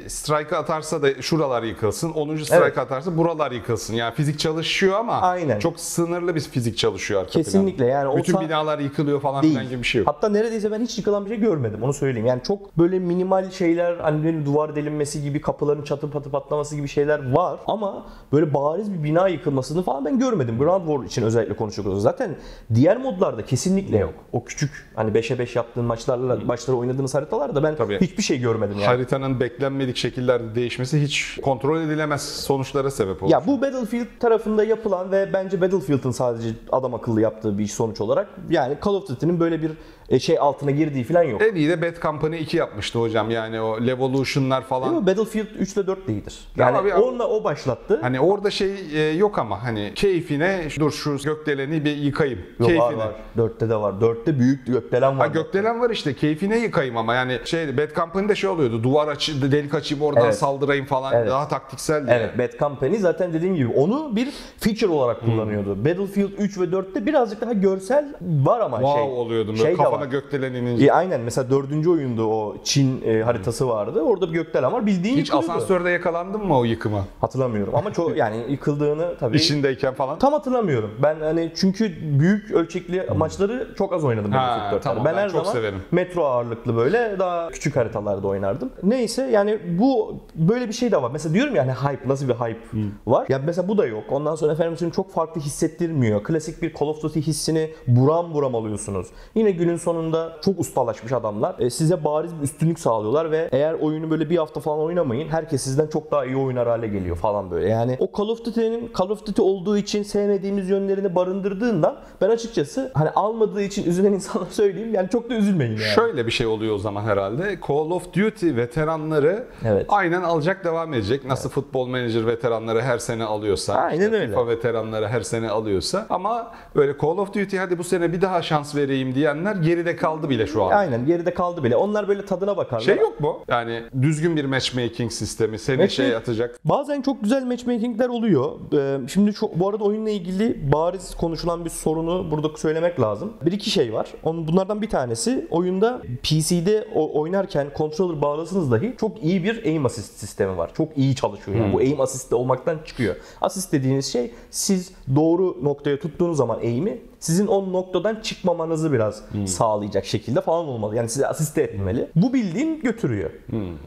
strike 0.09 0.57
atarsa 0.57 1.03
da 1.03 1.23
şuralar 1.23 1.63
yıkılsın. 1.63 2.11
10. 2.11 2.37
strike 2.37 2.57
Evet. 2.57 2.79
atarsa 2.79 3.17
buralar 3.17 3.53
yıkılsın. 3.53 3.95
Yani 3.95 4.15
fizik 4.15 4.39
çalışıyor 4.39 4.97
ama 4.99 5.13
Aynen. 5.21 5.59
çok 5.59 5.81
sınırlı 5.81 6.35
bir 6.35 6.41
fizik 6.41 6.79
çalışıyor 6.79 7.21
arka 7.21 7.33
Kesinlikle 7.33 7.77
planda. 7.77 7.91
yani 7.91 8.17
Bütün 8.19 8.41
binalar 8.41 8.79
yıkılıyor 8.79 9.21
falan 9.21 9.43
Değil. 9.43 9.55
filan 9.55 9.69
gibi 9.69 9.79
bir 9.83 9.87
şey 9.87 9.99
yok. 9.99 10.09
Hatta 10.09 10.29
neredeyse 10.29 10.71
ben 10.71 10.81
hiç 10.81 10.99
yıkılan 10.99 11.25
bir 11.25 11.31
şey 11.31 11.41
görmedim 11.41 11.83
onu 11.83 11.93
söyleyeyim. 11.93 12.27
Yani 12.27 12.43
çok 12.43 12.79
böyle 12.79 12.99
minimal 12.99 13.51
şeyler 13.51 13.97
hani 13.97 14.47
duvar 14.47 14.77
delinmesi 14.77 15.23
gibi 15.23 15.41
kapıların 15.41 15.83
çatı 15.83 16.11
patı 16.11 16.31
patlaması 16.31 16.77
gibi 16.77 16.89
şeyler 16.89 17.33
var 17.33 17.59
ama 17.67 18.07
böyle 18.33 18.55
bariz 18.55 18.93
bir 18.95 19.03
bina 19.05 19.29
yıkılmasını 19.29 19.83
falan 19.83 20.05
ben 20.05 20.19
görmedim. 20.19 20.59
Ground 20.59 20.87
War 20.87 21.05
için 21.07 21.23
özellikle 21.23 21.57
konuşuyoruz. 21.57 22.03
Zaten 22.03 22.37
diğer 22.75 22.97
modlarda 22.97 23.45
kesinlikle 23.45 23.99
yok. 23.99 24.15
O 24.33 24.45
küçük 24.45 24.91
hani 24.95 25.11
5'e 25.11 25.39
5 25.39 25.57
yaptığın 25.57 25.85
maçlarla 25.85 26.37
maçları 26.47 26.77
oynadığınız 26.77 27.15
haritalarda 27.15 27.63
ben 27.63 27.77
Tabii. 27.77 28.01
hiçbir 28.01 28.23
şey 28.23 28.39
görmedim 28.41 28.58
yani. 28.67 28.85
Haritanın 28.85 29.41
beklenmedik 29.41 29.97
şekillerde 29.97 30.55
değişmesi 30.55 31.03
hiç 31.03 31.39
kontrol 31.43 31.81
edilemez 31.81 32.23
sonuçlara 32.23 32.91
sebep 32.91 33.23
olur. 33.23 33.33
Ya 33.33 33.47
bu 33.47 33.63
Battlefield 33.63 34.07
tarafında 34.21 34.65
yapılan 34.65 35.13
ve 35.13 35.31
bence 35.33 35.61
Battlefield'ın 35.61 36.11
sadece 36.11 36.49
adam 36.73 36.95
akıllı 36.95 37.21
yaptığı 37.21 37.59
bir 37.59 37.65
iş 37.65 37.73
sonuç 37.73 38.01
olarak 38.01 38.29
yani 38.51 38.79
Call 38.85 38.95
of 38.95 39.09
Duty'nin 39.09 39.41
böyle 39.41 39.63
bir 39.63 39.71
e, 40.09 40.19
şey 40.19 40.39
altına 40.39 40.71
girdiği 40.71 41.05
falan 41.05 41.23
yok. 41.23 41.43
En 41.43 41.55
iyi 41.55 41.69
de 41.69 41.83
Bad 41.83 42.03
Company 42.03 42.41
2 42.41 42.57
yapmıştı 42.57 42.99
hocam. 42.99 43.31
Yani 43.31 43.61
o 43.61 43.87
Levolution'lar 43.87 44.63
falan. 44.63 44.89
Ama 44.89 45.07
Battlefield 45.07 45.47
3 45.59 45.73
ile 45.73 45.87
4 45.87 46.09
de 46.09 46.13
iyidir. 46.13 46.39
Ya 46.57 46.67
Yani 46.67 46.77
abi- 46.79 46.95
onunla 46.95 47.29
o 47.29 47.45
başlattı. 47.45 47.99
Hani 48.03 48.21
orada 48.21 48.51
şey 48.51 48.73
e, 48.95 49.01
yok 49.13 49.39
ama 49.39 49.65
hani 49.65 49.93
keyfine 49.95 50.61
dur 50.79 50.91
şu 50.91 51.17
gökdeleni 51.25 51.85
bir 51.85 51.97
yıkayım. 51.97 52.39
Yok, 52.59 52.69
keyfine. 52.69 52.87
var 52.87 52.93
var. 52.95 53.13
4'te 53.37 53.69
de 53.71 53.77
var. 53.77 53.93
4'te 54.01 54.39
büyük 54.39 54.67
gökdelen 54.67 55.19
var. 55.19 55.27
Ha 55.29 55.35
gökdelen 55.35 55.81
var 55.81 55.91
işte 55.91 56.15
keyfine 56.15 56.59
yıkayım 56.59 56.97
ama 56.97 57.15
yani 57.15 57.39
şey 57.45 57.77
Bad 57.79 57.95
Company'de 57.95 58.35
şey 58.35 58.51
oluyordu. 58.51 58.83
Duvar 58.83 59.09
açı 59.09 59.53
delik 59.53 59.75
açayım 59.75 60.05
oradan 60.05 60.25
Evet. 60.25 60.35
saldırayım 60.39 60.87
falan 60.87 61.13
Evet. 61.15 61.31
daha 61.31 61.49
taktikseldi. 61.49 62.11
Evet 62.11 62.39
Bad 62.39 62.59
Company 62.59 62.97
zaten 62.97 63.33
dediğim 63.33 63.55
gibi 63.55 63.73
onu 63.77 64.17
bir 64.17 64.29
feature 64.59 64.91
olarak 64.91 65.21
kullanıyordu. 65.21 65.85
Battlefield 65.85 66.31
3 66.39 66.59
ve 66.61 66.65
4'te 66.65 67.07
birazcık 67.07 67.41
daha 67.41 67.53
görsel 67.53 68.15
var 68.21 68.61
ama 68.61 68.77
Wow 68.77 69.03
şey. 69.03 69.13
oluyordum 69.13 69.55
böyle 69.55 69.63
şey 69.63 69.73
de 69.73 69.77
var. 70.01 70.07
gökdelen 70.07 70.55
inince. 70.55 70.87
E, 70.87 70.91
aynen 70.91 71.21
mesela 71.21 71.51
dördüncü 71.51 71.91
oyunda 71.91 72.23
o 72.27 72.57
Çin 72.65 73.03
e, 73.07 73.23
haritası 73.23 73.69
vardı. 73.69 74.01
Orada 74.01 74.29
bir 74.29 74.33
gökdelen 74.35 74.73
var. 74.73 74.87
Bildiğin 74.87 75.17
Hiç 75.17 75.29
yıkılıyordu. 75.29 75.53
asansörde 75.53 75.91
yakalandın 75.91 76.47
mı 76.47 76.59
o 76.59 76.65
yıkıma? 76.65 77.05
Hatırlamıyorum 77.21 77.75
ama 77.75 77.93
çok 77.93 78.17
yani 78.17 78.45
yıkıldığını 78.49 79.15
tabii 79.21 79.37
İşindeyken 79.37 79.95
falan. 79.95 80.19
Tam 80.19 80.33
hatırlamıyorum. 80.33 80.91
Ben 81.03 81.21
hani 81.21 81.53
çünkü 81.57 81.93
büyük 82.19 82.51
ölçekli 82.51 83.07
maçları 83.17 83.75
çok 83.79 83.93
az 83.93 84.05
oynadım 84.05 84.33
Ha, 84.33 84.39
Battlefield 84.39 84.73
4'te. 84.73 84.81
tamam, 84.83 85.05
ben, 85.05 85.17
ben 85.17 85.23
her 85.23 85.31
çok 85.31 85.41
zaman 85.47 85.53
severim. 85.53 85.83
metro 85.91 86.25
ağırlıklı 86.25 86.77
böyle 86.77 87.17
daha 87.19 87.49
küçük 87.49 87.77
haritalarda 87.77 88.29
oynardım. 88.29 88.71
Neyse 88.83 89.23
yani 89.33 89.59
bu 89.79 90.17
böyle 90.35 90.69
bir 90.69 90.73
şey 90.73 90.93
de 90.93 91.03
var. 91.03 91.11
Mesela 91.13 91.35
diyorum 91.35 91.55
ya 91.57 91.63
hani 91.67 91.73
hype 91.73 92.09
nasıl 92.09 92.29
bir 92.29 92.35
hype 92.35 92.59
var. 93.07 93.27
Ya 93.29 93.41
mesela 93.47 93.69
bu 93.69 93.79
da 93.79 93.87
yok. 93.87 94.05
Ondan 94.11 94.35
sonra 94.35 94.53
efendim 94.53 94.77
söyleyeyim 94.77 94.95
çok 94.97 95.13
farklı 95.13 95.41
hissettirmiyor. 95.41 96.23
Klasik 96.25 96.63
bir 96.63 96.75
Call 96.75 96.87
of 96.87 97.03
Duty 97.03 97.21
hissini 97.21 97.71
buram 97.87 98.35
buram 98.35 98.55
alıyorsunuz. 98.55 99.07
Yine 99.35 99.51
günün 99.51 99.77
sonunda 99.89 100.33
çok 100.45 100.61
ustalaşmış 100.61 101.13
adamlar. 101.13 101.55
E, 101.59 101.71
size 101.71 102.05
bariz 102.05 102.39
bir 102.39 102.43
üstünlük 102.43 102.79
sağlıyorlar 102.79 103.31
ve 103.31 103.49
eğer 103.53 103.75
oyunu 103.75 104.11
böyle 104.11 104.31
bir 104.31 104.37
hafta 104.37 104.61
falan 104.61 104.79
oynamayın 104.81 105.29
herkes 105.29 105.63
sizden 105.63 105.87
çok 105.87 106.11
daha 106.11 106.25
iyi 106.25 106.37
oynar 106.37 106.69
hale 106.69 106.89
geliyor 106.89 107.17
falan 107.17 107.51
böyle. 107.51 107.69
Yani 107.69 107.97
o 108.01 108.19
Call 108.19 108.29
of 108.29 108.45
Duty'nin 108.45 108.93
Call 108.99 109.11
of 109.11 109.27
Duty 109.27 109.43
olduğu 109.43 109.77
için 109.77 110.03
sevmediğimiz 110.03 110.71
yönlerini 110.71 111.15
barındırdığından 111.15 111.97
ben 112.21 112.29
açıkçası 112.29 112.91
hani 112.95 113.11
almadığı 113.11 113.63
için 113.63 113.85
üzülen 113.85 114.13
insanlara 114.19 114.51
söyleyeyim 114.51 114.95
yani 114.95 115.09
çok 115.11 115.31
da 115.31 115.35
üzülmeyin 115.35 115.73
yani. 115.73 115.81
Şöyle 115.81 116.27
bir 116.27 116.31
şey 116.31 116.47
oluyor 116.47 116.75
o 116.75 116.79
zaman 116.79 117.03
herhalde. 117.03 117.59
Call 117.69 117.91
of 117.91 118.15
Duty 118.15 118.57
veteranları 118.57 119.47
Evet. 119.65 119.87
aynen 119.89 120.23
alacak 120.23 120.65
devam 120.65 120.95
edecek. 120.95 121.25
Nasıl 121.25 121.51
futbol 121.51 121.87
manager 121.87 122.27
veteranları 122.27 122.83
her 122.83 122.99
sene 122.99 123.25
alıyorsa. 123.25 123.75
Aynen 123.75 124.05
işte 124.05 124.17
öyle. 124.17 124.27
FIFA 124.27 124.47
veteranları 124.49 125.09
her 125.09 125.21
sene 125.21 125.51
alıyorsa. 125.51 126.07
Ama 126.11 126.53
böyle 126.77 126.93
Call 127.03 127.19
of 127.19 127.35
Duty 127.35 127.57
hadi 127.59 127.79
bu 127.79 127.85
sene 127.85 128.13
bir 128.13 128.21
daha 128.21 128.43
şans 128.43 128.75
vereyim 128.77 129.15
diyenler 129.15 129.55
geride 129.79 129.97
kaldı 129.97 130.31
bile 130.31 130.47
şu 130.47 130.63
an. 130.65 130.71
Aynen 130.71 131.07
geride 131.07 131.35
kaldı 131.35 131.65
bile. 131.65 131.77
Onlar 131.77 132.09
böyle 132.09 132.25
tadına 132.25 132.57
bakarlar. 132.57 132.85
Şey 132.85 132.97
yok 132.97 133.21
mu? 133.21 133.41
Yani 133.49 133.83
düzgün 134.03 134.37
bir 134.37 134.45
matchmaking 134.45 135.13
sistemi 135.13 135.59
seni 135.59 135.83
Matchmaking- 135.83 135.91
şey 135.91 136.17
atacak. 136.17 136.61
Bazen 136.65 137.03
çok 137.03 137.23
güzel 137.23 137.45
matchmakingler 137.45 138.09
oluyor. 138.09 138.53
Ee, 138.75 139.09
Şimdi 139.09 139.35
şu, 139.35 139.51
bu 139.55 139.69
arada 139.69 139.85
oyunla 139.85 140.11
ilgili 140.11 140.73
bariz 140.73 141.15
konuşulan 141.15 141.65
bir 141.65 141.71
sorunu 141.71 142.31
burada 142.31 142.57
söylemek 142.57 143.01
lazım. 143.01 143.33
Bir 143.47 143.53
iki 143.53 143.71
şey 143.71 143.93
var. 143.93 144.09
Onun, 144.23 144.49
bunlardan 144.49 144.83
bir 144.83 144.89
tanesi 144.91 145.47
oyunda 145.51 146.03
PC'de 146.23 146.89
oynarken 146.95 147.67
controller 147.77 148.23
bağlasınız 148.23 148.71
dahi 148.71 148.95
çok 149.01 149.23
iyi 149.25 149.45
bir 149.45 149.65
aim 149.65 149.87
assist 149.87 150.19
sistemi 150.19 150.57
var. 150.59 150.71
Çok 150.77 150.99
iyi 150.99 151.15
çalışıyor. 151.15 151.57
Yani 151.57 151.73
bu 151.73 151.79
aim 151.79 152.01
assist 152.01 152.33
olmaktan 152.33 152.79
çıkıyor. 152.87 153.17
Assist 153.41 153.73
dediğiniz 153.73 154.13
şey 154.13 154.31
siz 154.51 154.93
doğru 155.17 155.57
noktaya 155.63 155.99
tuttuğunuz 155.99 156.37
zaman 156.37 156.59
aim'i 156.59 156.99
sizin 157.21 157.47
o 157.47 157.73
noktadan 157.73 158.17
çıkmamanızı 158.23 158.93
biraz 158.93 159.23
sağlayacak 159.47 160.05
şekilde 160.07 160.41
falan 160.41 160.65
olmalı. 160.69 160.97
Yani 160.97 161.09
size 161.09 161.27
asiste 161.27 161.63
etmeli. 161.63 162.11
Bu 162.17 162.33
bildiğin 162.33 162.81
götürüyor. 162.81 163.31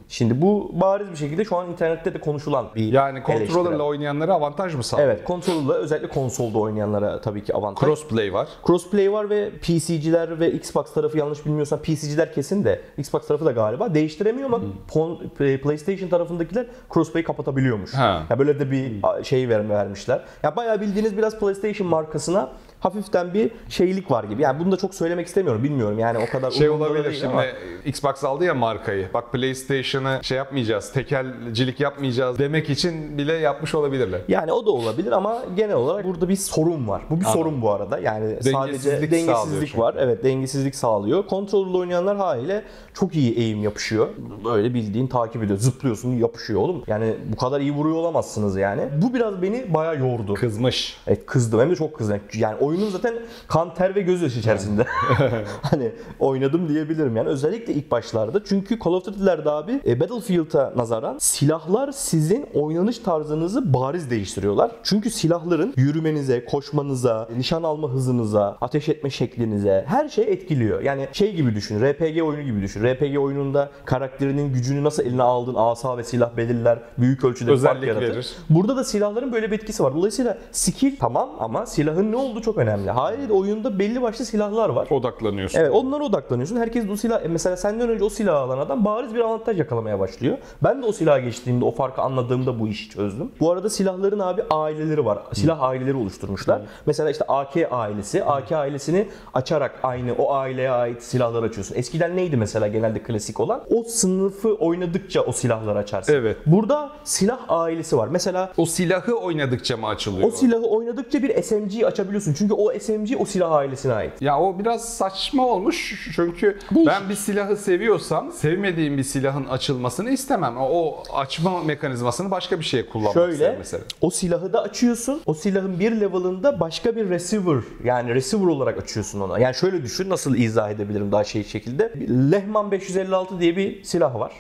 Şimdi 0.10 0.42
bu 0.42 0.72
bariz 0.74 1.12
bir 1.12 1.16
şekilde 1.18 1.46
şu 1.46 1.58
an 1.58 1.70
internette 1.72 2.14
de 2.14 2.20
konuşulan 2.20 2.66
bir 2.76 2.94
Yani 2.94 3.20
eleştiri. 3.28 3.48
controller'la 3.54 3.84
oynayanlara 3.84 4.34
avantaj 4.34 4.76
mı 4.76 4.84
sağlıyor? 4.84 5.10
Evet, 5.10 5.24
kontrolü 5.24 5.74
özellikle 5.74 6.08
konsolda 6.10 6.60
oynayanlara 6.60 7.22
tabii 7.22 7.44
ki 7.44 7.54
avantaj. 7.56 7.86
Crossplay 7.88 8.34
var. 8.34 8.48
Crossplay 8.68 9.12
var 9.12 9.30
ve 9.30 9.50
PC'ciler 9.62 10.40
ve 10.40 10.52
Xbox 10.52 10.94
tarafı 10.94 11.18
yanlış 11.18 11.46
bilmiyorsam 11.46 11.80
PC'ciler 11.80 12.34
kesin 12.34 12.64
de 12.64 12.82
Xbox 12.98 13.28
tarafı 13.28 13.46
da 13.46 13.52
galiba 13.52 13.94
değiştiremiyor 13.94 14.46
ama 14.54 14.60
pon- 14.94 15.58
PlayStation 15.58 16.10
tarafındakiler 16.10 16.66
Crossplay'i 16.94 17.26
kapatabiliyormuş. 17.26 17.94
Ha. 17.94 18.24
Ya 18.30 18.40
böyle 18.40 18.60
de 18.60 18.72
bir 18.72 19.02
şey 19.24 19.50
ver- 19.50 19.70
vermişler. 19.70 20.22
Ya 20.44 20.56
bayağı 20.56 20.82
bildiğiniz 20.82 21.18
biraz 21.18 21.40
PlayStation 21.40 21.88
markasına 21.88 22.50
hafiften 22.86 23.34
bir 23.34 23.52
şeylik 23.70 24.12
var 24.12 24.24
gibi. 24.24 24.42
Yani 24.42 24.60
bunu 24.60 24.72
da 24.72 24.78
çok 24.78 24.96
söylemek 24.96 25.28
istemiyorum. 25.28 25.64
Bilmiyorum 25.64 26.00
yani 26.00 26.18
o 26.18 26.32
kadar 26.32 26.52
Şey 26.52 26.70
olabilir 26.70 27.12
şimdi 27.14 27.28
ama- 27.28 27.44
Xbox 27.86 28.24
aldı 28.24 28.44
ya 28.46 28.54
markayı. 28.54 29.08
Bak 29.14 29.32
PlayStation'ı 29.32 30.20
şey 30.24 30.38
yapmayacağız, 30.38 30.92
tekelcilik 30.94 31.80
yapmayacağız 31.80 32.40
demek 32.40 32.70
için 32.70 33.18
bile 33.18 33.34
yapmış 33.34 33.76
olabilirler. 33.76 34.22
Yani 34.28 34.52
o 34.52 34.66
da 34.66 34.72
olabilir 34.72 35.12
ama 35.12 35.42
genel 35.56 35.76
olarak 35.76 36.06
burada 36.06 36.30
bir 36.30 36.36
sorun 36.36 36.88
var. 36.88 37.02
Bu 37.10 37.20
bir 37.20 37.26
Anladım. 37.26 37.40
sorun 37.42 37.62
bu 37.62 37.72
arada. 37.72 38.00
Yani 38.00 38.30
sadece 38.44 38.52
Dengesizlik 38.54 39.12
dengesizlik 39.12 39.36
sağlıyor 39.36 39.66
çünkü. 39.68 39.78
var. 39.82 39.96
Evet 40.00 40.24
dengesizlik 40.24 40.76
sağlıyor. 40.76 41.28
Kontrollü 41.28 41.78
oynayanlar 41.78 42.18
haliyle 42.18 42.64
çok 42.94 43.16
iyi 43.16 43.34
eğim 43.36 43.64
yapışıyor. 43.64 44.08
Böyle 44.46 44.74
bildiğin 44.74 45.08
takip 45.08 45.44
ediyor. 45.44 45.60
Zıplıyorsun 45.60 46.12
yapışıyor 46.12 46.60
oğlum. 46.62 46.84
Yani 46.88 47.14
bu 47.34 47.38
kadar 47.38 47.62
iyi 47.62 47.72
vuruyor 47.72 47.96
olamazsınız 47.96 48.58
yani. 48.58 48.82
Bu 49.02 49.14
biraz 49.14 49.42
beni 49.42 49.74
bayağı 49.74 50.00
yordu. 50.00 50.34
Kızmış. 50.34 50.98
Evet 51.08 51.26
kızdım 51.26 51.60
hem 51.60 51.70
de 51.70 51.76
çok 51.76 51.98
kızdım. 51.98 52.20
Yani 52.34 52.56
oyunun 52.72 52.90
zaten 52.90 53.14
kan 53.48 53.74
ter 53.74 53.96
ve 53.96 54.02
gözyaşı 54.02 54.40
içerisinde. 54.40 54.86
hani 55.62 55.92
oynadım 56.20 56.70
diyebilirim 56.70 57.16
yani. 57.16 57.30
Özellikle 57.30 57.74
ilk 57.74 57.92
başlarda. 57.92 58.44
Çünkü 58.46 58.80
Call 58.80 58.92
of 58.92 59.06
Duty'lerde 59.06 59.50
abi 59.50 59.82
e, 59.88 60.00
Battlefield'a 60.00 60.74
nazaran 60.76 61.18
silahlar 61.20 61.92
sizin 61.92 62.46
oynanış 62.54 62.98
tarzınızı 62.98 63.74
bariz 63.74 64.10
değiştiriyorlar. 64.10 64.72
Çünkü 64.84 65.10
silahların 65.10 65.74
yürümenize, 65.78 66.46
koşmanıza, 66.46 67.28
nişan 67.38 67.64
alma 67.64 67.90
hızınıza, 67.90 68.58
ateş 68.62 68.90
etme 68.90 69.10
şeklinize 69.10 69.86
her 69.88 70.10
şey 70.10 70.24
etkiliyor. 70.24 70.82
Yani 70.82 71.08
şey 71.14 71.34
gibi 71.36 71.56
düşün. 71.56 71.82
RPG 71.82 72.22
oyunu 72.24 72.42
gibi 72.42 72.62
düşün. 72.62 72.84
RPG 72.84 73.18
oyununda 73.20 73.70
karakterinin 73.86 74.54
gücünü 74.54 74.84
nasıl 74.84 75.04
eline 75.04 75.24
aldığın 75.24 75.56
asa 75.56 75.98
ve 75.98 76.04
silah 76.04 76.38
belirler. 76.38 76.80
Büyük 76.98 77.24
ölçüde 77.24 77.52
bir 77.52 77.58
fark 77.58 77.76
Özellik 77.76 77.88
yaratır. 77.88 78.16
verir. 78.16 78.32
Burada 78.50 78.76
da 78.78 78.84
silahların 78.84 79.34
böyle 79.34 79.52
bir 79.52 79.56
etkisi 79.56 79.84
var. 79.84 79.96
Dolayısıyla 79.96 80.38
skill 80.52 80.96
tamam 81.00 81.30
ama 81.40 81.66
silahın 81.66 82.12
ne 82.12 82.16
olduğu 82.16 82.42
çok 82.42 82.58
önemli. 82.58 82.61
Haliyle 82.68 83.34
oyunda 83.34 83.80
belli 83.80 84.02
başlı 84.02 84.26
silahlar 84.26 84.70
var. 84.70 84.88
Odaklanıyorsun. 84.92 85.60
Evet 85.60 85.72
onlara 85.74 86.04
odaklanıyorsun. 86.04 86.56
Herkes 86.58 86.90
o 86.90 86.96
silah, 86.96 87.22
mesela 87.30 87.58
senden 87.58 87.90
önce 87.90 88.04
o 88.04 88.10
silahı 88.10 88.38
alan 88.38 88.58
adam 88.58 88.86
bariz 88.86 89.16
bir 89.16 89.20
avantaj 89.20 89.60
yakalamaya 89.60 90.00
başlıyor. 90.00 90.38
Ben 90.64 90.82
de 90.82 90.86
o 90.86 90.92
silaha 90.92 91.20
geçtiğimde, 91.20 91.66
o 91.66 91.72
farkı 91.72 92.02
anladığımda 92.02 92.60
bu 92.60 92.68
işi 92.68 92.90
çözdüm. 92.90 93.32
Bu 93.40 93.52
arada 93.52 93.70
silahların 93.70 94.20
abi 94.20 94.44
aileleri 94.50 95.06
var. 95.06 95.20
Silah 95.34 95.62
aileleri 95.62 95.96
oluşturmuşlar. 95.98 96.62
Mesela 96.86 97.10
işte 97.10 97.26
AK 97.28 97.58
ailesi. 97.72 98.24
AK 98.24 98.52
ailesini 98.52 99.08
açarak 99.34 99.80
aynı 99.84 100.14
o 100.14 100.34
aileye 100.34 100.72
ait 100.72 101.04
silahlar 101.04 101.44
açıyorsun. 101.44 101.76
Eskiden 101.76 102.18
neydi 102.18 102.38
mesela 102.38 102.68
genelde 102.68 103.00
klasik 103.04 103.40
olan? 103.40 103.62
O 103.76 103.84
sınıfı 103.84 104.54
oynadıkça 104.56 105.22
o 105.22 105.32
silahları 105.32 105.80
açarsın. 105.80 106.14
Evet. 106.14 106.38
Burada 106.46 106.90
silah 107.04 107.40
ailesi 107.50 107.98
var. 107.98 108.08
Mesela 108.08 108.52
O 108.58 108.66
silahı 108.66 109.14
oynadıkça 109.16 109.78
mı 109.78 109.88
açılıyor? 109.88 110.28
o 110.28 110.32
silahı 110.32 110.66
oynadıkça 110.66 111.24
bir 111.24 111.42
SMG 111.44 111.84
açabiliyorsun. 111.84 112.34
Çünkü 112.38 112.51
o 112.54 112.80
SMG 112.80 113.10
o 113.20 113.26
silah 113.26 113.52
ailesine 113.52 113.94
ait. 113.94 114.22
Ya 114.22 114.40
o 114.40 114.60
biraz 114.60 114.94
saçma 114.98 115.48
olmuş 115.48 116.10
çünkü 116.16 116.58
Değişik. 116.76 116.88
ben 116.94 117.10
bir 117.10 117.16
silahı 117.16 117.56
seviyorsam 117.58 118.32
sevmediğim 118.32 118.98
bir 118.98 119.04
silahın 119.04 119.46
açılmasını 119.46 120.10
istemem. 120.10 120.56
O 120.58 121.04
açma 121.14 121.64
mekanizmasını 121.64 122.32
başka 122.32 122.60
bir 122.60 122.66
şeye 122.66 122.86
kullanmak 122.86 123.12
isterim 123.16 123.38
Şöyle 123.38 123.58
mesela. 123.58 123.84
o 124.02 124.10
silahı 124.10 124.54
da 124.54 124.62
açıyorsun. 124.62 125.22
O 125.26 125.34
silahın 125.34 125.80
bir 125.80 125.92
level'ında 125.92 126.60
başka 126.60 126.96
bir 126.96 127.10
receiver 127.10 127.58
yani 127.84 128.16
receiver 128.16 128.48
olarak 128.48 128.78
açıyorsun 128.78 129.20
onu. 129.22 129.40
Yani 129.40 129.56
şöyle 129.56 129.84
düşün 129.84 130.10
nasıl 130.10 130.36
izah 130.36 130.70
edebilirim 130.70 131.12
daha 131.12 131.24
şey 131.24 131.44
şekilde. 131.44 131.94
Lehman 132.32 132.72
556 132.72 133.40
diye 133.40 133.58
bir 133.58 133.84
silah 133.84 134.20
var. 134.20 134.32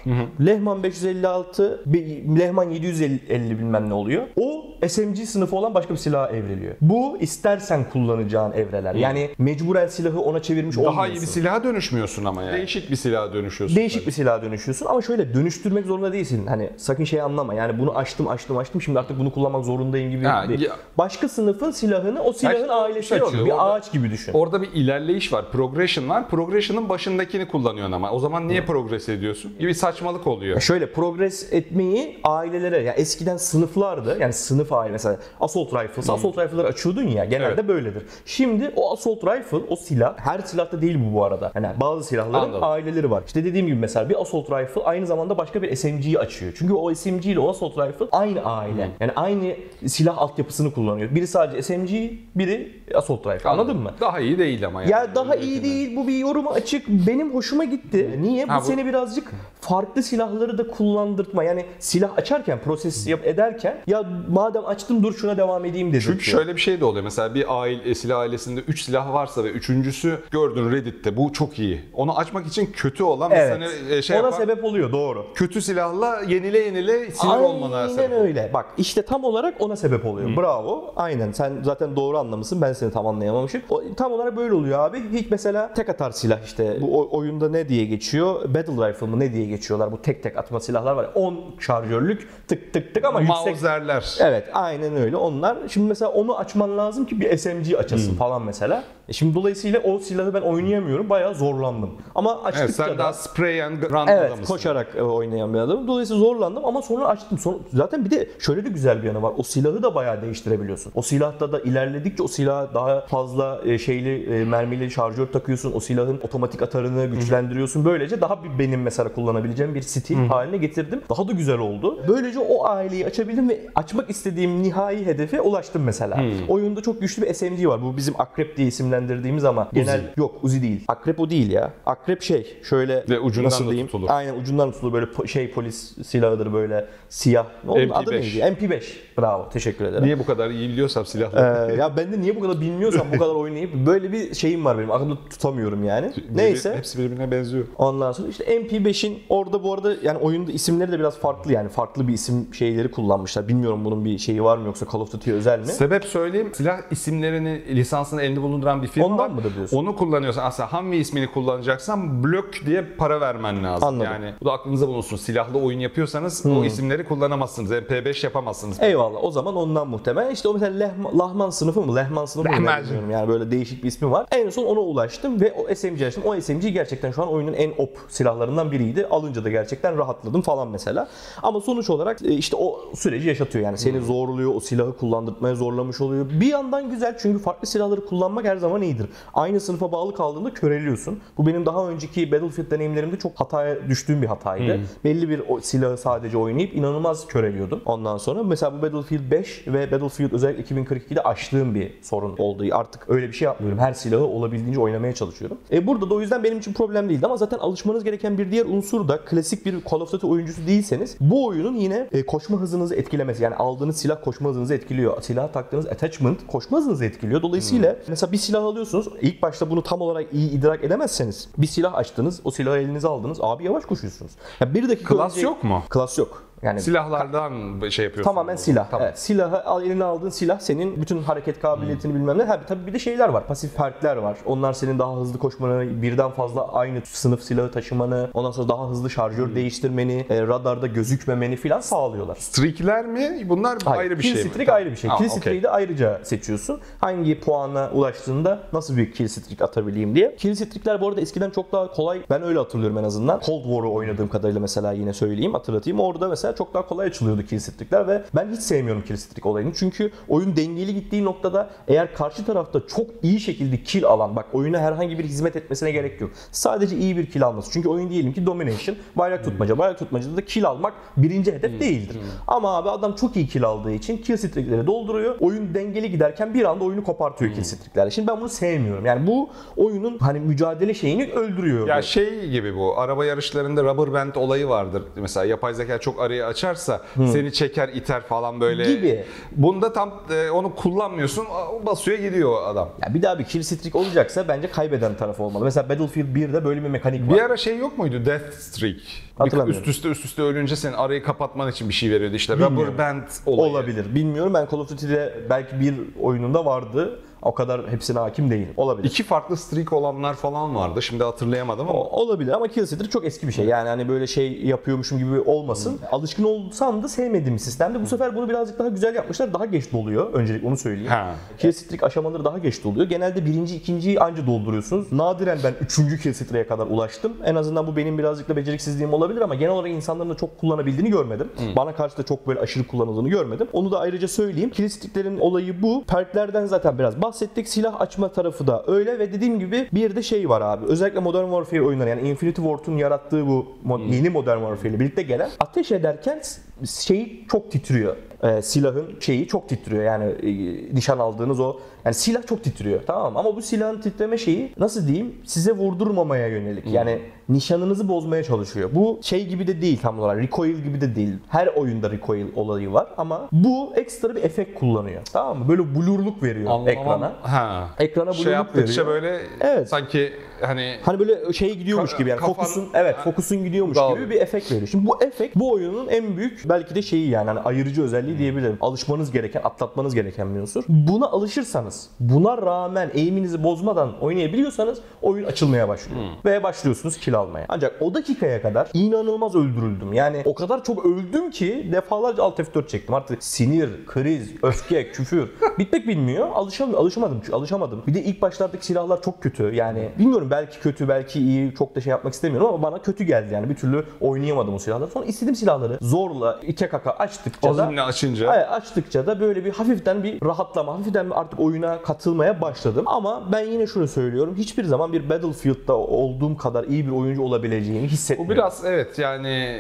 Lehman 0.46 0.84
556 0.84 1.82
bir- 1.86 2.39
Lehman 2.39 2.70
750 2.70 3.60
bilmem 3.60 3.89
ne 3.89 3.94
oluyor. 3.94 4.24
O 4.36 4.65
SMG 4.88 5.18
sınıfı 5.25 5.56
olan 5.56 5.74
başka 5.74 5.94
bir 5.94 6.00
silaha 6.00 6.30
evriliyor. 6.30 6.75
Bu 6.82 7.18
istersen 7.18 7.89
kullanacağın 8.05 8.51
evreler. 8.51 8.96
Yani 8.96 9.29
mecburen 9.38 9.88
silahı 9.88 10.20
ona 10.22 10.41
çevirmiş 10.41 10.77
Daha 10.77 10.88
olmuyorsun. 10.88 11.13
iyi 11.15 11.22
bir 11.22 11.27
silaha 11.27 11.63
dönüşmüyorsun 11.63 12.25
ama 12.25 12.43
yani. 12.43 12.58
Değişik 12.58 12.91
bir 12.91 12.96
silaha 12.96 13.34
dönüşüyorsun. 13.34 13.77
Değişik 13.77 14.08
bir 14.08 14.12
silaha 14.12 14.41
dönüşüyorsun 14.41 14.86
ama 14.86 15.01
şöyle 15.01 15.34
dönüştürmek 15.34 15.86
zorunda 15.86 16.13
değilsin. 16.13 16.48
Hani 16.48 16.70
sakın 16.77 17.03
şey 17.03 17.22
anlama. 17.22 17.53
Yani 17.53 17.79
bunu 17.79 17.98
açtım 17.98 18.27
açtım 18.27 18.58
açtım 18.58 18.81
şimdi 18.81 19.00
artık 19.00 19.20
bunu 19.20 19.34
kullanmak 19.34 19.65
zorundayım 19.65 20.12
gibi 20.12 20.25
Ha, 20.25 20.50
değil. 20.50 20.62
ya- 20.62 20.75
Başka 20.98 21.29
sınıfın 21.29 21.72
silahını 21.72 22.24
o 22.24 22.34
silahın 22.34 22.55
Herkes 22.55 22.70
ailesi 22.72 23.13
açıyor. 23.15 23.27
açıyor. 23.27 23.46
Bir 23.46 23.51
Orada- 23.51 23.63
ağaç 23.63 23.91
gibi 23.91 24.12
düşün. 24.12 24.34
Orada 24.34 24.62
bir 24.62 24.70
ilerleyiş 24.74 25.34
var, 25.34 25.51
progression 25.51 26.10
var. 26.10 26.29
Progression'ın 26.29 26.89
başındakini 26.89 27.48
kullanıyorsun 27.48 27.91
ama. 27.93 28.12
O 28.12 28.20
zaman 28.20 28.48
niye 28.48 28.65
progress 28.65 29.10
ediyorsun? 29.10 29.53
Gibi 29.60 29.75
saçmalık 29.75 30.27
oluyor. 30.27 30.60
Şöyle 30.62 30.91
progres 30.91 31.53
etmeyi 31.53 32.20
ailelere 32.24 32.77
ya 32.84 32.93
eskiden 32.93 33.38
sınıflardı. 33.38 34.17
Yani 34.20 34.34
sınıf 34.34 34.74
aile 34.74 34.91
mesela 34.91 35.17
assault 35.39 35.74
rifles, 35.74 36.10
assault 36.10 36.38
rifle'ları 36.38 36.67
açıyordun 36.67 37.03
ya 37.08 37.25
genelde 37.25 37.53
Evet. 37.53 37.67
böyledir. 37.67 37.90
Şimdi 38.25 38.71
o 38.75 38.93
assault 38.93 39.24
rifle, 39.24 39.57
o 39.69 39.75
silah 39.75 40.17
her 40.17 40.39
silahta 40.39 40.81
değil 40.81 41.00
bu 41.05 41.13
bu 41.15 41.24
arada. 41.25 41.51
Yani 41.55 41.67
bazı 41.81 42.03
silahların 42.03 42.43
Anladım. 42.43 42.63
aileleri 42.63 43.12
var. 43.12 43.24
İşte 43.27 43.45
dediğim 43.45 43.65
gibi 43.67 43.75
mesela 43.75 44.10
bir 44.10 44.21
assault 44.21 44.51
rifle 44.51 44.81
aynı 44.83 45.05
zamanda 45.07 45.38
başka 45.38 45.62
bir 45.62 45.75
SMG'yi 45.75 46.19
açıyor. 46.19 46.53
Çünkü 46.57 46.74
o 46.74 46.93
SMG 46.95 47.25
ile 47.25 47.39
o 47.39 47.50
assault 47.50 47.77
rifle 47.77 48.05
aynı 48.12 48.41
aile. 48.45 48.89
Yani 49.00 49.12
aynı 49.15 49.55
silah 49.88 50.17
altyapısını 50.17 50.74
kullanıyor. 50.74 51.15
Biri 51.15 51.27
sadece 51.27 51.62
SMG, 51.62 51.89
biri 52.36 52.81
assault 52.95 53.27
rifle. 53.27 53.50
Anladın 53.50 53.77
mı? 53.77 53.91
Daha 54.01 54.19
iyi 54.19 54.38
değil 54.38 54.65
ama 54.65 54.81
yani. 54.81 54.91
Ya 54.91 55.15
daha 55.15 55.36
iyi 55.36 55.63
değil 55.63 55.95
bu 55.95 56.07
bir 56.07 56.17
yoruma 56.17 56.51
açık. 56.51 56.88
Benim 56.88 57.33
hoşuma 57.33 57.63
gitti. 57.63 58.10
Niye? 58.21 58.48
Bu, 58.48 58.51
Ha, 58.51 58.60
bu- 58.62 58.65
seni 58.65 58.86
birazcık 58.86 59.31
farklı 59.62 60.03
silahları 60.03 60.57
da 60.57 60.67
kullandırtma. 60.67 61.43
Yani 61.43 61.65
silah 61.79 62.17
açarken, 62.17 62.60
proses 62.60 63.07
yap 63.07 63.19
ederken 63.27 63.77
ya 63.88 64.03
madem 64.29 64.65
açtım 64.65 65.03
dur 65.03 65.13
şuna 65.13 65.38
devam 65.38 65.65
edeyim 65.65 65.88
dedim. 65.89 66.01
Çünkü 66.05 66.24
şöyle 66.24 66.55
bir 66.55 66.62
şey 66.62 66.79
de 66.79 66.86
oluyor. 66.86 67.03
Mesela 67.03 67.36
bir 67.36 67.62
aile, 67.62 67.70
silah 67.95 68.19
ailesinde 68.19 68.59
3 68.61 68.81
silah 68.81 69.13
varsa 69.13 69.43
ve 69.43 69.49
üçüncüsü 69.49 70.19
gördün 70.31 70.71
Reddit'te 70.71 71.17
bu 71.17 71.33
çok 71.33 71.59
iyi. 71.59 71.81
Onu 71.93 72.17
açmak 72.17 72.47
için 72.47 72.65
kötü 72.73 73.03
olan 73.03 73.31
Evet. 73.33 73.53
seni 73.53 73.93
e, 73.93 74.01
şey 74.01 74.19
Ona 74.19 74.25
yapan 74.25 74.37
sebep 74.39 74.63
oluyor 74.63 74.91
doğru. 74.91 75.25
kötü 75.35 75.61
silahla 75.61 76.21
yenile 76.27 76.59
yenile 76.59 77.11
sinir 77.11 77.33
olmana 77.39 77.89
sebep 77.89 78.11
Aynen 78.11 78.21
öyle. 78.25 78.51
Bak 78.53 78.65
işte 78.77 79.01
tam 79.01 79.23
olarak 79.23 79.53
ona 79.59 79.75
sebep 79.75 80.05
oluyor. 80.05 80.37
Bravo. 80.37 80.93
Aynen. 80.95 81.31
Sen 81.31 81.53
zaten 81.63 81.95
doğru 81.95 82.17
anlamışsın. 82.17 82.61
Ben 82.61 82.73
seni 82.73 82.91
tam 82.91 83.07
anlayamamışım. 83.07 83.61
O, 83.69 83.81
tam 83.97 84.11
olarak 84.11 84.37
böyle 84.37 84.53
oluyor 84.53 84.79
abi. 84.79 85.01
Hiç 85.13 85.31
mesela 85.31 85.73
tek 85.73 85.89
atar 85.89 86.11
silah 86.11 86.39
işte. 86.45 86.77
Bu 86.81 87.07
oyunda 87.11 87.49
ne 87.49 87.69
diye 87.69 87.85
geçiyor? 87.85 88.53
Battle 88.53 88.89
rifle 88.89 89.07
mı 89.07 89.19
ne 89.19 89.33
diye 89.33 89.45
geçiyorlar? 89.45 89.91
Bu 89.91 90.01
tek 90.01 90.23
tek 90.23 90.37
atma 90.37 90.59
silahlar 90.59 90.93
var. 90.93 91.03
ya, 91.03 91.11
10 91.15 91.39
şarjörlük 91.59 92.29
tık 92.47 92.73
tık 92.73 92.93
tık 92.93 93.05
ama 93.05 93.21
yüksek 93.21 93.45
Mauser'ler. 93.45 94.15
Evet 94.19 94.49
aynen 94.53 94.95
öyle 94.95 95.15
onlar. 95.15 95.57
Şimdi 95.69 95.87
mesela 95.87 96.11
onu 96.11 96.37
açman 96.37 96.77
lazım 96.77 97.05
ki 97.05 97.19
bir 97.21 97.37
SMG 97.37 97.61
açasın 97.77 98.15
falan 98.15 98.41
mesela. 98.41 98.84
E 99.12 99.13
şimdi 99.13 99.36
dolayısıyla 99.36 99.80
o 99.80 100.00
silahı 100.00 100.34
ben 100.34 100.41
oynayamıyorum. 100.41 101.10
Bayağı 101.10 101.36
zorlandım. 101.36 101.89
Ama 102.15 102.44
açtıkça 102.44 102.63
Evet, 102.65 102.75
sen 102.75 102.89
da... 102.89 102.98
daha 102.98 103.13
spray 103.13 103.63
and 103.63 103.84
run 103.84 104.08
Evet 104.08 104.32
adamısın. 104.32 104.53
koşarak 104.53 104.96
e, 104.96 105.01
oynayan 105.01 105.53
bir 105.53 105.60
adamım. 105.60 105.88
Dolayısıyla 105.88 106.20
zorlandım 106.24 106.65
ama 106.65 106.82
sonra 106.82 107.06
açtım. 107.06 107.38
Sonra, 107.38 107.58
zaten 107.74 108.06
bir 108.06 108.12
de 108.12 108.30
şöyle 108.39 108.65
de 108.65 108.70
güzel 108.70 109.01
bir 109.01 109.08
yanı 109.08 109.22
var. 109.22 109.34
O 109.38 109.44
silahı 109.44 109.84
da 109.84 109.96
bayağı 109.96 110.22
değiştirebiliyorsun. 110.22 110.91
O 110.96 111.01
silahta 111.01 111.51
da 111.51 111.60
ilerledikçe 111.60 112.24
o 112.24 112.27
silaha 112.27 112.74
daha 112.74 113.01
fazla 113.01 113.62
e, 113.65 113.77
şeyli 113.77 114.36
e, 114.36 114.46
mermili 114.46 114.91
şarjör 114.91 115.27
takıyorsun. 115.27 115.72
O 115.75 115.80
silahın 115.80 116.20
otomatik 116.24 116.62
atarını 116.62 117.06
güçlendiriyorsun. 117.06 117.86
Böylece 117.86 118.22
daha 118.22 118.44
bir 118.44 118.60
benim 118.60 118.82
mesela 118.82 119.13
kullanabileceğim 119.13 119.75
bir 119.75 119.82
stil 119.82 120.27
haline 120.27 120.58
getirdim. 120.58 121.01
Daha 121.10 121.27
da 121.27 121.32
güzel 121.32 121.60
oldu. 121.60 122.00
Böylece 122.08 122.39
o 122.39 122.65
aileyi 122.65 123.06
açabildim 123.06 123.50
ve 123.50 123.68
açmak 123.75 124.10
istediğim 124.10 124.63
nihai 124.63 125.06
hedefe 125.06 125.41
ulaştım 125.41 125.84
mesela. 125.84 126.24
Oyunda 126.48 126.82
çok 126.82 127.01
güçlü 127.01 127.24
bir 127.24 127.34
SMG 127.34 127.68
var. 127.68 127.82
Bu 127.82 127.98
bizim 127.98 128.22
Akrep 128.22 128.58
diye 128.58 128.68
isimlendirdiğimiz 129.05 129.46
ama 129.46 129.70
genel 129.74 130.01
yok 130.17 130.36
Uzi 130.43 130.62
değil. 130.62 130.84
Akrep 130.88 131.20
o 131.20 131.29
değil 131.29 131.51
ya. 131.51 131.74
Akrep 131.86 132.22
şey 132.22 132.58
şöyle 132.63 133.05
Ve 133.10 133.20
ucundan 133.20 133.46
nasıl 133.46 133.65
da 133.65 133.70
diyeyim? 133.70 133.88
tutulur. 133.88 134.08
Aynen 134.10 134.36
ucundan 134.36 134.72
tutulur 134.72 134.93
böyle 134.93 135.05
po- 135.05 135.27
şey 135.27 135.51
polis 135.51 136.08
silahıdır 136.08 136.53
böyle 136.53 136.86
siyah. 137.10 137.46
Ne 137.63 137.72
oldu? 137.72 137.93
Adı 137.93 138.12
MP5. 138.12 138.22
neydi? 138.22 138.38
MP5. 138.39 138.84
Bravo. 139.20 139.50
Teşekkür 139.50 139.86
ederim. 139.86 140.03
Niye 140.03 140.20
bu 140.20 140.25
kadar 140.25 140.50
iyi 140.50 140.70
biliyorsam 140.70 141.05
silahları. 141.05 141.72
Ee, 141.72 141.75
ya 141.75 141.98
ben 141.98 142.13
de 142.13 142.22
niye 142.22 142.36
bu 142.36 142.39
kadar 142.39 142.62
bilmiyorsam 142.62 143.08
bu 143.13 143.17
kadar 143.20 143.36
oynayıp 143.36 143.74
böyle 143.86 144.12
bir 144.12 144.34
şeyim 144.34 144.65
var 144.65 144.77
benim. 144.77 144.91
Aklımda 144.91 145.15
tutamıyorum 145.29 145.84
yani. 145.84 146.12
Neyse. 146.36 146.75
Hepsi 146.77 147.00
birbirine 147.00 147.31
benziyor. 147.31 147.65
Ondan 147.77 148.12
sonra 148.12 148.27
işte 148.27 148.43
MP5'in 148.58 149.20
orada 149.29 149.63
bu 149.63 149.74
arada 149.74 149.93
yani 150.03 150.17
oyunda 150.17 150.51
isimleri 150.51 150.91
de 150.91 151.00
biraz 151.00 151.17
farklı 151.20 151.53
yani 151.53 151.70
farklı 151.70 152.08
bir 152.08 152.13
isim 152.13 152.53
şeyleri 152.53 152.91
kullanmışlar. 152.91 153.48
Bilmiyorum 153.48 153.86
bunun 153.86 154.05
bir 154.05 154.17
şeyi 154.17 154.43
var 154.43 154.58
mı 154.58 154.65
yoksa 154.65 154.86
Call 154.93 155.00
of 155.00 155.13
Duty'ye 155.13 155.36
özel 155.36 155.60
mi? 155.60 155.65
Sebep 155.65 156.05
söyleyeyim. 156.05 156.50
Silah 156.53 156.77
isimlerini 156.91 157.62
lisansını 157.70 158.22
elinde 158.22 158.41
bulunduran 158.41 158.81
bir 158.84 158.88
firma 158.91 159.07
Ondan 159.07 159.19
var. 159.19 159.29
mıdır 159.29 159.55
diyorsun? 159.55 159.77
Onu 159.77 159.95
kullanıyorsan 159.95 160.45
aslında 160.45 160.74
Humvee 160.74 160.98
ismini 160.98 161.27
kullanacaksan 161.31 162.24
blok 162.24 162.50
diye 162.65 162.86
para 162.98 163.21
vermen 163.21 163.63
lazım. 163.63 163.88
Anladım. 163.88 164.12
Yani 164.13 164.33
bu 164.41 164.45
da 164.45 164.51
aklınızda 164.51 164.88
bulunsun. 164.88 165.17
Silahlı 165.17 165.57
oyun 165.60 165.79
yapıyorsanız 165.79 166.45
o 166.45 166.65
isimleri 166.65 167.03
kullanamazsınız. 167.05 167.71
MP5 167.71 168.25
yapamazsınız. 168.25 168.81
Eyvallah 168.81 169.24
o 169.24 169.31
zaman 169.31 169.55
ondan 169.55 169.88
muhtemelen. 169.88 170.31
İşte 170.31 170.48
o 170.48 170.53
mesela 170.53 170.86
Lehma- 170.86 171.19
Lahman 171.19 171.50
sınıfı 171.50 171.81
mı? 171.81 171.95
Lehman 171.95 172.25
sınıfı 172.25 172.50
mı? 172.50 172.57
bilmiyorum. 172.57 173.12
Yani 173.12 173.27
böyle 173.27 173.51
değişik 173.51 173.83
bir 173.83 173.88
ismi 173.88 174.12
var. 174.12 174.25
En 174.31 174.50
son 174.50 174.63
ona 174.65 174.79
ulaştım 174.79 175.41
ve 175.41 175.53
o 175.53 175.75
SMG 175.75 176.01
açtım. 176.01 176.24
O 176.25 176.41
SMG 176.41 176.62
gerçekten 176.74 177.12
şu 177.12 177.21
an 177.24 177.27
oyunun 177.29 177.53
en 177.53 177.71
op 177.77 177.98
silahlarından 178.10 178.71
biriydi. 178.71 179.07
Alınca 179.12 179.43
da 179.43 179.50
gerçekten 179.50 179.98
rahatladım 179.98 180.41
falan 180.41 180.67
mesela. 180.67 181.07
Ama 181.43 181.62
sonuç 181.62 181.89
olarak 181.89 182.21
e, 182.21 182.33
işte 182.33 182.55
o 182.60 182.79
süreci 182.95 183.27
yaşatıyor. 183.27 183.65
Yani 183.65 183.77
seni 183.77 184.01
zorluyor, 184.01 184.55
o 184.55 184.60
silahı 184.60 184.98
kullandırmaya 184.98 185.55
zorlamış 185.55 186.01
oluyor. 186.01 186.25
Bir 186.29 186.48
yandan 186.48 186.89
güzel 186.89 187.17
çünkü 187.21 187.39
farklı 187.43 187.67
silahları 187.67 188.05
kullanmak 188.05 188.45
her 188.45 188.57
zaman 188.71 188.81
iyidir. 188.81 189.07
Aynı 189.33 189.59
sınıfa 189.59 189.91
bağlı 189.91 190.13
kaldığında 190.13 190.53
köreliyorsun. 190.53 191.19
Bu 191.37 191.47
benim 191.47 191.65
daha 191.65 191.89
önceki 191.89 192.31
Battlefield 192.31 192.71
deneyimlerimde 192.71 193.19
çok 193.19 193.39
hataya 193.39 193.89
düştüğüm 193.89 194.21
bir 194.21 194.27
hataydı. 194.27 194.79
Belli 195.03 195.29
bir 195.29 195.41
silahı 195.61 195.97
sadece 195.97 196.37
oynayıp 196.37 196.75
inanılmaz 196.75 197.27
köreliyordum. 197.27 197.81
Ondan 197.85 198.17
sonra 198.17 198.43
mesela 198.43 198.77
bu 198.77 198.81
Battlefield 198.81 199.31
5 199.31 199.67
ve 199.67 199.91
Battlefield 199.91 200.31
özellikle 200.31 200.75
2042'de 200.75 201.21
aştığım 201.21 201.75
bir 201.75 201.91
sorun 202.01 202.35
oldu. 202.37 202.65
Artık 202.71 203.09
öyle 203.09 203.27
bir 203.27 203.33
şey 203.33 203.45
yapmıyorum. 203.45 203.79
Her 203.79 203.93
silahı 203.93 204.23
olabildiğince 204.23 204.79
oynamaya 204.79 205.13
çalışıyorum. 205.13 205.57
E 205.71 205.87
burada 205.87 206.09
da 206.09 206.13
o 206.13 206.21
yüzden 206.21 206.43
benim 206.43 206.59
için 206.59 206.73
problem 206.73 207.09
değildi 207.09 207.25
ama 207.25 207.37
zaten 207.37 207.57
alışmanız 207.57 208.03
gereken 208.03 208.37
bir 208.37 208.51
diğer 208.51 208.65
unsur 208.65 209.07
da 209.07 209.17
klasik 209.17 209.65
bir 209.65 209.75
Call 209.91 210.01
of 210.01 210.11
Duty 210.11 210.27
oyuncusu 210.27 210.67
değilseniz 210.67 211.17
bu 211.19 211.45
oyunun 211.45 211.75
yine 211.75 212.07
e, 212.11 212.25
koşma 212.25 212.57
hızınızı 212.57 212.95
etkilemesi. 212.95 213.43
Yani 213.43 213.55
aldığınız 213.55 213.97
silah 213.97 214.23
koşma 214.23 214.49
hızınızı 214.49 214.73
etkiliyor. 214.73 215.21
Silaha 215.21 215.51
taktığınız 215.51 215.85
attachment 215.85 216.47
koşma 216.47 216.77
hızınızı 216.77 217.05
etkiliyor. 217.05 217.41
Dolayısıyla 217.41 217.95
mesela 218.07 218.31
bir 218.31 218.37
silah 218.37 218.61
alıyorsunuz. 218.63 219.08
İlk 219.22 219.41
başta 219.41 219.70
bunu 219.70 219.84
tam 219.84 220.01
olarak 220.01 220.34
iyi 220.34 220.51
idrak 220.51 220.84
edemezseniz 220.84 221.50
bir 221.58 221.68
silah 221.68 221.94
açtınız. 221.96 222.41
O 222.44 222.51
silahı 222.51 222.77
elinize 222.77 223.08
aldınız. 223.08 223.38
Abi 223.41 223.63
yavaş 223.63 223.86
koşuyorsunuz. 223.86 224.32
Ya 224.60 224.74
bir 224.74 224.89
dakika 224.89 225.15
Klas 225.15 225.32
önce- 225.38 225.41
yok 225.46 225.63
mu? 225.63 225.84
Klas 225.89 226.18
yok. 226.18 226.44
Yani 226.63 226.82
Silahlardan 226.82 227.89
şey 227.89 228.06
yapıyorsun. 228.06 228.30
Tamamen 228.32 228.56
silah. 228.56 228.89
Tamam. 228.91 229.08
Evet, 229.08 229.20
silahı 229.20 229.84
eline 229.86 230.03
aldığın 230.03 230.30
silah 230.30 230.60
senin 230.60 231.01
bütün 231.01 231.24
hareket 231.24 231.62
kabiliyetini 231.62 232.15
bilmem 232.15 232.38
ne. 232.38 232.44
Ha, 232.44 232.60
tabii 232.68 232.88
bir 232.88 232.94
de 232.94 233.00
şeyler 233.00 233.30
var. 233.30 233.48
Pasif 233.48 233.75
perkler 233.75 234.15
var. 234.18 234.38
Onlar 234.46 234.74
senin 234.74 235.00
daha 235.00 235.15
hızlı 235.18 235.39
koşmanı, 235.39 236.01
birden 236.01 236.30
fazla 236.32 236.74
aynı 236.74 237.01
sınıf 237.06 237.44
silahı 237.44 237.72
taşımanı, 237.72 238.30
ondan 238.34 238.51
sonra 238.51 238.70
daha 238.70 238.89
hızlı 238.89 239.10
şarjör 239.10 239.56
değiştirmeni, 239.56 240.25
e, 240.30 240.41
radarda 240.41 240.88
gözükmemeni 240.88 241.56
filan 241.56 241.80
sağlıyorlar. 241.80 242.36
Streakler 242.36 243.06
mi? 243.06 243.46
Bunlar 243.50 243.77
Hayır, 243.86 244.00
ayrı 244.01 244.18
bir 244.18 244.24
kill 244.24 244.34
şey 244.36 244.44
mi? 244.44 244.50
streak 244.50 244.68
Tamam. 244.68 244.77
ayrı 244.82 244.91
bir 244.91 244.96
şey. 244.96 245.10
Ha, 245.10 245.18
kill 245.18 245.25
okey. 245.25 245.39
streak'i 245.39 245.63
de 245.63 245.70
ayrıca 245.70 246.20
seçiyorsun. 246.24 246.80
Hangi 247.00 247.39
puana 247.39 247.89
ulaştığında 247.94 248.60
nasıl 248.74 248.98
bir 248.98 249.12
kill 249.12 249.27
streak 249.27 249.62
atabileyim 249.62 250.15
diye. 250.15 250.36
Kill 250.36 250.56
streak'ler 250.56 251.01
bu 251.01 251.08
arada 251.08 251.22
eskiden 251.22 251.50
çok 251.50 251.72
daha 251.72 251.91
kolay. 251.91 252.22
Ben 252.30 252.44
öyle 252.44 252.60
hatırlıyorum 252.60 252.98
en 252.98 253.03
azından. 253.03 253.39
Cold 253.46 253.63
War'u 253.63 253.94
oynadığım 253.94 254.30
kadarıyla 254.30 254.60
mesela 254.62 254.91
yine 254.91 255.13
söyleyeyim, 255.13 255.53
hatırlatayım. 255.53 256.00
Orada 256.00 256.27
mesela 256.27 256.50
çok 256.55 256.74
daha 256.74 256.88
kolay 256.88 257.08
açılıyordu 257.08 257.46
kill 257.46 257.60
streak'ler 257.60 258.08
ve 258.08 258.24
ben 258.36 258.51
hiç 258.51 258.60
sevmiyorum 258.60 259.01
kill 259.01 259.17
streak 259.17 259.46
olayını. 259.46 259.74
Çünkü 259.74 260.12
oyun 260.27 260.55
dengeli 260.55 260.93
gittiği 260.93 261.25
noktada 261.25 261.70
eğer 261.88 262.13
karşı 262.13 262.46
tarafta 262.46 262.88
çok 262.88 263.08
iyi 263.24 263.39
şekilde 263.39 263.84
kill 263.84 264.05
alan, 264.05 264.36
bak 264.36 264.46
oyuna 264.53 264.79
herhangi 264.79 265.20
bir 265.20 265.24
hizmet 265.24 265.55
etmesine 265.55 265.91
gerek 265.91 266.22
yok. 266.22 266.31
Sadece 266.51 266.96
iyi 266.96 267.17
bir 267.17 267.25
kill 267.25 267.46
alması. 267.46 267.72
Çünkü 267.72 267.89
oyun 267.89 268.10
diyelim 268.10 268.34
ki 268.34 268.46
domination, 268.46 268.96
bayrak 269.15 269.43
tutmaca. 269.43 269.77
Bayrak 269.77 270.00
tutmacada 270.00 270.38
da 270.38 270.46
kill 270.46 270.65
almak 270.65 270.93
birinci 271.17 271.51
hedef 271.51 271.81
değildir. 271.81 272.17
Ama 272.48 272.77
abi 272.77 272.89
adam 272.89 273.15
çok 273.15 273.36
iyi 273.36 273.48
kill 273.48 273.63
aldığı 273.63 273.91
için 273.91 274.17
kill 274.17 274.38
streak'leri 274.38 274.88
dolduruyor. 274.88 275.36
Oyun 275.39 275.74
dengeli 275.74 276.12
giderken 276.12 276.53
bir 276.53 276.65
anda 276.65 276.84
oyunu 276.84 277.03
kopartıyor 277.03 277.53
kill 277.53 277.63
streak'lerle. 277.63 278.12
Şimdi 278.12 278.27
ben 278.27 278.39
bunu 278.39 278.50
sevmiyorum. 278.50 279.05
Yani 279.05 279.27
bu 279.27 279.50
oyunun 279.77 280.17
hani 280.17 280.39
mücadele 280.39 280.93
şeyini 280.93 281.31
öldürüyor. 281.31 281.88
Ya 281.88 282.01
şey 282.01 282.50
gibi 282.50 282.75
bu 282.75 283.00
araba 283.00 283.25
yarışlarında 283.25 283.84
rubber 283.84 284.13
band 284.13 284.36
olayı 284.36 284.67
vardır. 284.67 285.03
Mesela 285.15 285.46
yapay 285.46 285.74
zeka 285.74 285.98
çok 285.98 286.20
arayı 286.41 286.45
açarsa 286.45 287.01
seni 287.15 287.53
çeker 287.53 287.89
iter 287.89 288.21
falan 288.21 288.62
böyle. 288.62 288.93
Gibi. 288.95 289.25
Bunda 289.51 289.93
tam 289.93 290.24
e, 290.31 290.50
onu 290.50 290.75
kullanmıyorsun 290.75 291.45
basıyor 291.86 292.17
gidiyor 292.17 292.67
adam. 292.67 292.89
Ya 293.01 293.13
bir 293.13 293.21
daha 293.21 293.39
bir 293.39 293.43
kill 293.43 293.63
streak 293.63 293.95
olacaksa 293.95 294.48
bence 294.48 294.71
kaybeden 294.71 295.15
taraf 295.15 295.39
olmalı. 295.39 295.63
Mesela 295.65 295.89
Battlefield 295.89 296.36
1'de 296.36 296.65
böyle 296.65 296.83
bir 296.83 296.89
mekanik 296.89 297.27
var. 297.29 297.36
Bir 297.36 297.41
ara 297.41 297.57
şey 297.57 297.77
yok 297.77 297.98
muydu? 297.98 298.25
Death 298.25 298.51
Streak. 298.51 298.95
Hatırlamıyorum. 299.38 299.81
üst 299.81 299.88
üste 299.88 300.10
üst 300.10 300.25
üste 300.25 300.41
ölünce 300.41 300.75
senin 300.75 300.93
arayı 300.93 301.24
kapatman 301.24 301.71
için 301.71 301.89
bir 301.89 301.93
şey 301.93 302.12
veriyordu 302.12 302.36
işte. 302.36 302.53
Rubber 302.57 302.98
band 302.98 303.24
olayı. 303.45 303.71
Olabilir. 303.71 304.15
Bilmiyorum. 304.15 304.53
Ben 304.53 304.67
Call 304.71 304.79
of 304.79 304.89
Duty'de 304.89 305.33
belki 305.50 305.79
bir 305.79 305.95
oyununda 306.21 306.65
vardı. 306.65 307.19
O 307.41 307.53
kadar 307.53 307.88
hepsine 307.91 308.19
hakim 308.19 308.51
değilim. 308.51 308.74
Olabilir. 308.77 309.07
İki 309.07 309.24
farklı 309.24 309.57
streak 309.57 309.93
olanlar 309.93 310.33
falan 310.33 310.75
vardı. 310.75 311.01
Şimdi 311.01 311.24
hatırlayamadım 311.24 311.89
ama. 311.89 312.00
O- 312.00 312.21
Olabilir 312.21 312.51
ama 312.51 312.67
Kill 312.67 313.10
çok 313.10 313.25
eski 313.25 313.48
bir 313.48 313.51
şey. 313.51 313.65
Yani 313.65 313.89
hani 313.89 314.10
böyle 314.10 314.27
şey 314.27 314.65
yapıyormuşum 314.65 315.17
gibi 315.17 315.39
olmasın. 315.39 316.00
Alışkın 316.12 316.43
olsam 316.43 317.03
da 317.03 317.07
sevmediğim 317.07 317.60
sistemde. 317.60 318.01
Bu 318.01 318.05
sefer 318.05 318.36
bunu 318.36 318.50
birazcık 318.50 318.79
daha 318.79 318.88
güzel 318.88 319.15
yapmışlar. 319.15 319.53
Daha 319.53 319.65
geç 319.65 319.93
doluyor. 319.93 320.33
Öncelikle 320.33 320.67
onu 320.67 320.77
söyleyeyim. 320.77 321.12
Ha. 321.12 321.36
Kill 321.57 321.71
Streak 321.71 322.03
aşamaları 322.03 322.45
daha 322.45 322.57
geç 322.57 322.83
doluyor. 322.83 323.05
Genelde 323.10 323.45
birinci, 323.45 323.75
ikinciyi 323.75 324.19
anca 324.19 324.48
dolduruyorsunuz. 324.48 325.12
Nadiren 325.12 325.60
ben 325.63 325.74
üçüncü 325.81 326.19
Kill 326.19 326.33
Streak'e 326.33 326.67
kadar 326.67 326.88
ulaştım. 326.88 327.33
En 327.45 327.55
azından 327.55 327.88
bu 327.88 327.95
benim 327.95 328.17
birazcık 328.17 328.50
da 328.50 328.55
beceriksizliğim 328.55 329.13
olabilir 329.13 329.41
ama 329.41 329.55
genel 329.55 329.71
olarak 329.74 329.91
insanların 329.91 330.29
da 330.29 330.38
çok 330.38 330.57
kullanabildiğini 330.60 331.10
görmedim. 331.12 331.51
Bana 331.75 331.95
karşı 331.95 332.17
da 332.17 332.24
çok 332.24 332.48
böyle 332.48 332.60
aşırı 332.60 332.88
kullanıldığını 332.88 333.29
görmedim. 333.29 333.67
Onu 333.74 333.91
da 333.91 334.00
ayrıca 334.00 334.27
söyleyeyim. 334.27 334.69
Kill 334.69 334.89
Streak'lerin 334.89 335.39
olayı 335.39 335.81
bu. 335.81 336.03
Perklerden 336.07 336.65
zaten 336.65 337.00
biraz 337.00 337.21
bahsettik. 337.31 337.67
Silah 337.67 338.01
açma 338.01 338.27
tarafı 338.31 338.67
da 338.67 338.83
öyle 338.88 339.19
ve 339.19 339.33
dediğim 339.33 339.59
gibi 339.59 339.88
bir 339.93 340.15
de 340.15 340.23
şey 340.23 340.50
var 340.50 340.61
abi. 340.61 340.85
Özellikle 340.85 341.19
Modern 341.19 341.43
Warfare 341.43 341.81
oyunları 341.81 342.09
yani 342.09 342.29
Infinity 342.29 342.61
Ward'un 342.61 342.97
yarattığı 342.97 343.47
bu 343.47 343.65
mo- 343.88 344.13
yeni 344.15 344.29
Modern 344.29 344.57
Warfare 344.57 344.89
ile 344.89 345.00
birlikte 345.00 345.21
gelen 345.21 345.50
ateş 345.59 345.91
ederken 345.91 346.41
şeyi 346.85 347.45
çok 347.51 347.71
titriyor. 347.71 348.15
Ee, 348.43 348.61
silahın 348.61 349.19
şeyi 349.19 349.47
çok 349.47 349.69
titriyor. 349.69 350.03
Yani 350.03 350.23
e, 350.25 350.50
nişan 350.95 351.19
aldığınız 351.19 351.60
o 351.60 351.77
yani 352.06 352.13
silah 352.13 352.47
çok 352.47 352.63
titriyor 352.63 353.01
tamam? 353.08 353.38
Ama 353.38 353.56
bu 353.56 353.62
silahın 353.62 354.01
titreme 354.01 354.38
şeyi 354.38 354.73
nasıl 354.77 355.08
diyeyim 355.08 355.36
size 355.45 355.71
vurdurmamaya 355.71 356.47
yönelik. 356.47 356.88
Yani 356.88 357.19
nişanınızı 357.49 358.10
bozmaya 358.10 358.43
çalışıyor. 358.43 358.89
Bu 358.93 359.19
şey 359.23 359.47
gibi 359.47 359.67
de 359.67 359.82
değil 359.82 359.99
tam 360.01 360.19
olarak. 360.19 360.43
Recoil 360.43 360.75
gibi 360.75 361.01
de 361.01 361.15
değil. 361.15 361.34
Her 361.49 361.67
oyunda 361.67 362.12
recoil 362.12 362.45
olayı 362.56 362.93
var 362.93 363.08
ama 363.17 363.49
bu 363.51 363.93
ekstra 363.95 364.36
bir 364.36 364.43
efekt 364.43 364.79
kullanıyor. 364.79 365.21
Tamam 365.34 365.60
mı? 365.60 365.67
Böyle 365.67 365.95
blurluk 365.95 366.43
veriyor 366.43 366.71
Anlamam- 366.71 366.89
ekrana. 366.89 367.34
Ha. 367.41 367.88
Ekrana 367.99 368.34
şey 368.34 368.45
blurluk 368.45 368.56
yaptıkça 368.56 369.01
veriyor. 369.08 369.21
böyle 369.23 369.41
Evet. 369.62 369.89
sanki 369.89 370.34
hani 370.62 370.97
Hani 371.04 371.19
böyle 371.19 371.54
şey 371.54 371.78
gidiyormuş 371.78 372.17
gibi 372.17 372.30
yani 372.30 372.39
kafan- 372.39 372.54
fokusun 372.54 372.88
evet 372.93 373.15
fokusun 373.24 373.63
gidiyormuş 373.63 373.97
Dağılıyor. 373.97 374.26
gibi 374.26 374.36
bir 374.36 374.41
efekt 374.41 374.71
veriyor. 374.71 374.88
Şimdi 374.88 375.08
bu 375.08 375.24
efekt 375.24 375.56
bu 375.56 375.71
oyunun 375.71 376.08
en 376.08 376.38
büyük 376.38 376.62
belki 376.69 376.95
de 376.95 377.02
şeyi 377.02 377.30
yani 377.30 377.47
hani 377.47 377.60
ayırıcı 377.60 378.04
özelliği 378.04 378.38
diyebilirim. 378.38 378.78
Alışmanız 378.82 379.32
gereken, 379.32 379.62
atlatmanız 379.63 380.15
gereken 380.15 380.56
bir 380.56 380.60
unsur. 380.60 380.84
Buna 380.88 381.26
alışırsanız, 381.28 382.10
buna 382.19 382.58
rağmen 382.62 383.12
eğiminizi 383.13 383.63
bozmadan 383.63 384.19
oynayabiliyorsanız 384.21 385.00
oyun 385.21 385.45
açılmaya 385.45 385.88
başlıyor. 385.88 386.21
Ve 386.45 386.63
başlıyorsunuz 386.63 387.17
kill 387.17 387.36
almaya. 387.36 387.65
Ancak 387.69 388.02
o 388.02 388.13
dakikaya 388.13 388.62
kadar 388.62 388.89
inanılmaz 388.93 389.56
öldürüldüm. 389.56 390.13
Yani 390.13 390.41
o 390.45 390.56
kadar 390.56 390.84
çok 390.84 391.06
öldüm 391.06 391.52
ki 391.52 391.89
defalarca 391.91 392.43
alt 392.43 392.60
F4 392.60 392.88
çektim. 392.88 393.15
Artık 393.15 393.43
sinir, 393.43 393.89
kriz, 394.06 394.50
öfke, 394.63 395.12
küfür 395.12 395.50
bitmek 395.80 396.08
bilmiyor. 396.08 396.47
Alışam 396.54 396.95
alışamadım 396.95 397.41
alışamadım. 397.52 398.04
Bir 398.08 398.13
de 398.13 398.24
ilk 398.24 398.41
başlardaki 398.41 398.86
silahlar 398.86 399.21
çok 399.21 399.43
kötü. 399.43 399.63
Yani 399.76 400.10
bilmiyorum 400.19 400.47
belki 400.51 400.79
kötü, 400.79 401.07
belki 401.07 401.39
iyi 401.39 401.73
çok 401.75 401.95
da 401.95 402.01
şey 402.01 402.11
yapmak 402.11 402.33
istemiyorum 402.33 402.67
ama 402.73 402.83
bana 402.91 403.01
kötü 403.01 403.23
geldi 403.23 403.53
yani. 403.53 403.69
Bir 403.69 403.75
türlü 403.75 404.05
oynayamadım 404.21 404.73
o 404.73 404.79
silahları. 404.79 405.09
Sonra 405.11 405.25
istediğim 405.25 405.55
silahları 405.55 405.97
zorla 406.01 406.59
iki 406.67 406.87
kaka 406.89 407.11
açtıkça 407.11 407.77
da 407.77 407.83
azimle 407.83 408.01
açınca 408.01 408.55
Evet, 408.55 408.67
açtıkça 408.71 409.27
da 409.27 409.39
böyle 409.39 409.65
bir 409.65 409.71
hafiften 409.71 410.23
bir 410.23 410.43
rahatlama, 410.45 410.93
hafiften 410.93 411.29
bir 411.29 411.39
artık 411.39 411.59
oyuna 411.59 412.01
katılmaya 412.01 412.61
başladım. 412.61 413.03
Ama 413.07 413.51
ben 413.51 413.65
yine 413.65 413.87
şunu 413.87 414.07
söylüyorum. 414.07 414.55
Hiçbir 414.57 414.83
zaman 414.83 415.13
bir 415.13 415.29
Battlefield'da 415.29 415.97
olduğum 415.97 416.57
kadar 416.57 416.83
iyi 416.83 417.05
bir 417.07 417.11
oyuncu 417.11 417.41
olabileceğimi 417.41 418.07
Bu 418.07 418.11
hissetmiyorum. 418.11 418.55
biraz 418.55 418.85
evet 418.85 419.19
yani 419.19 419.79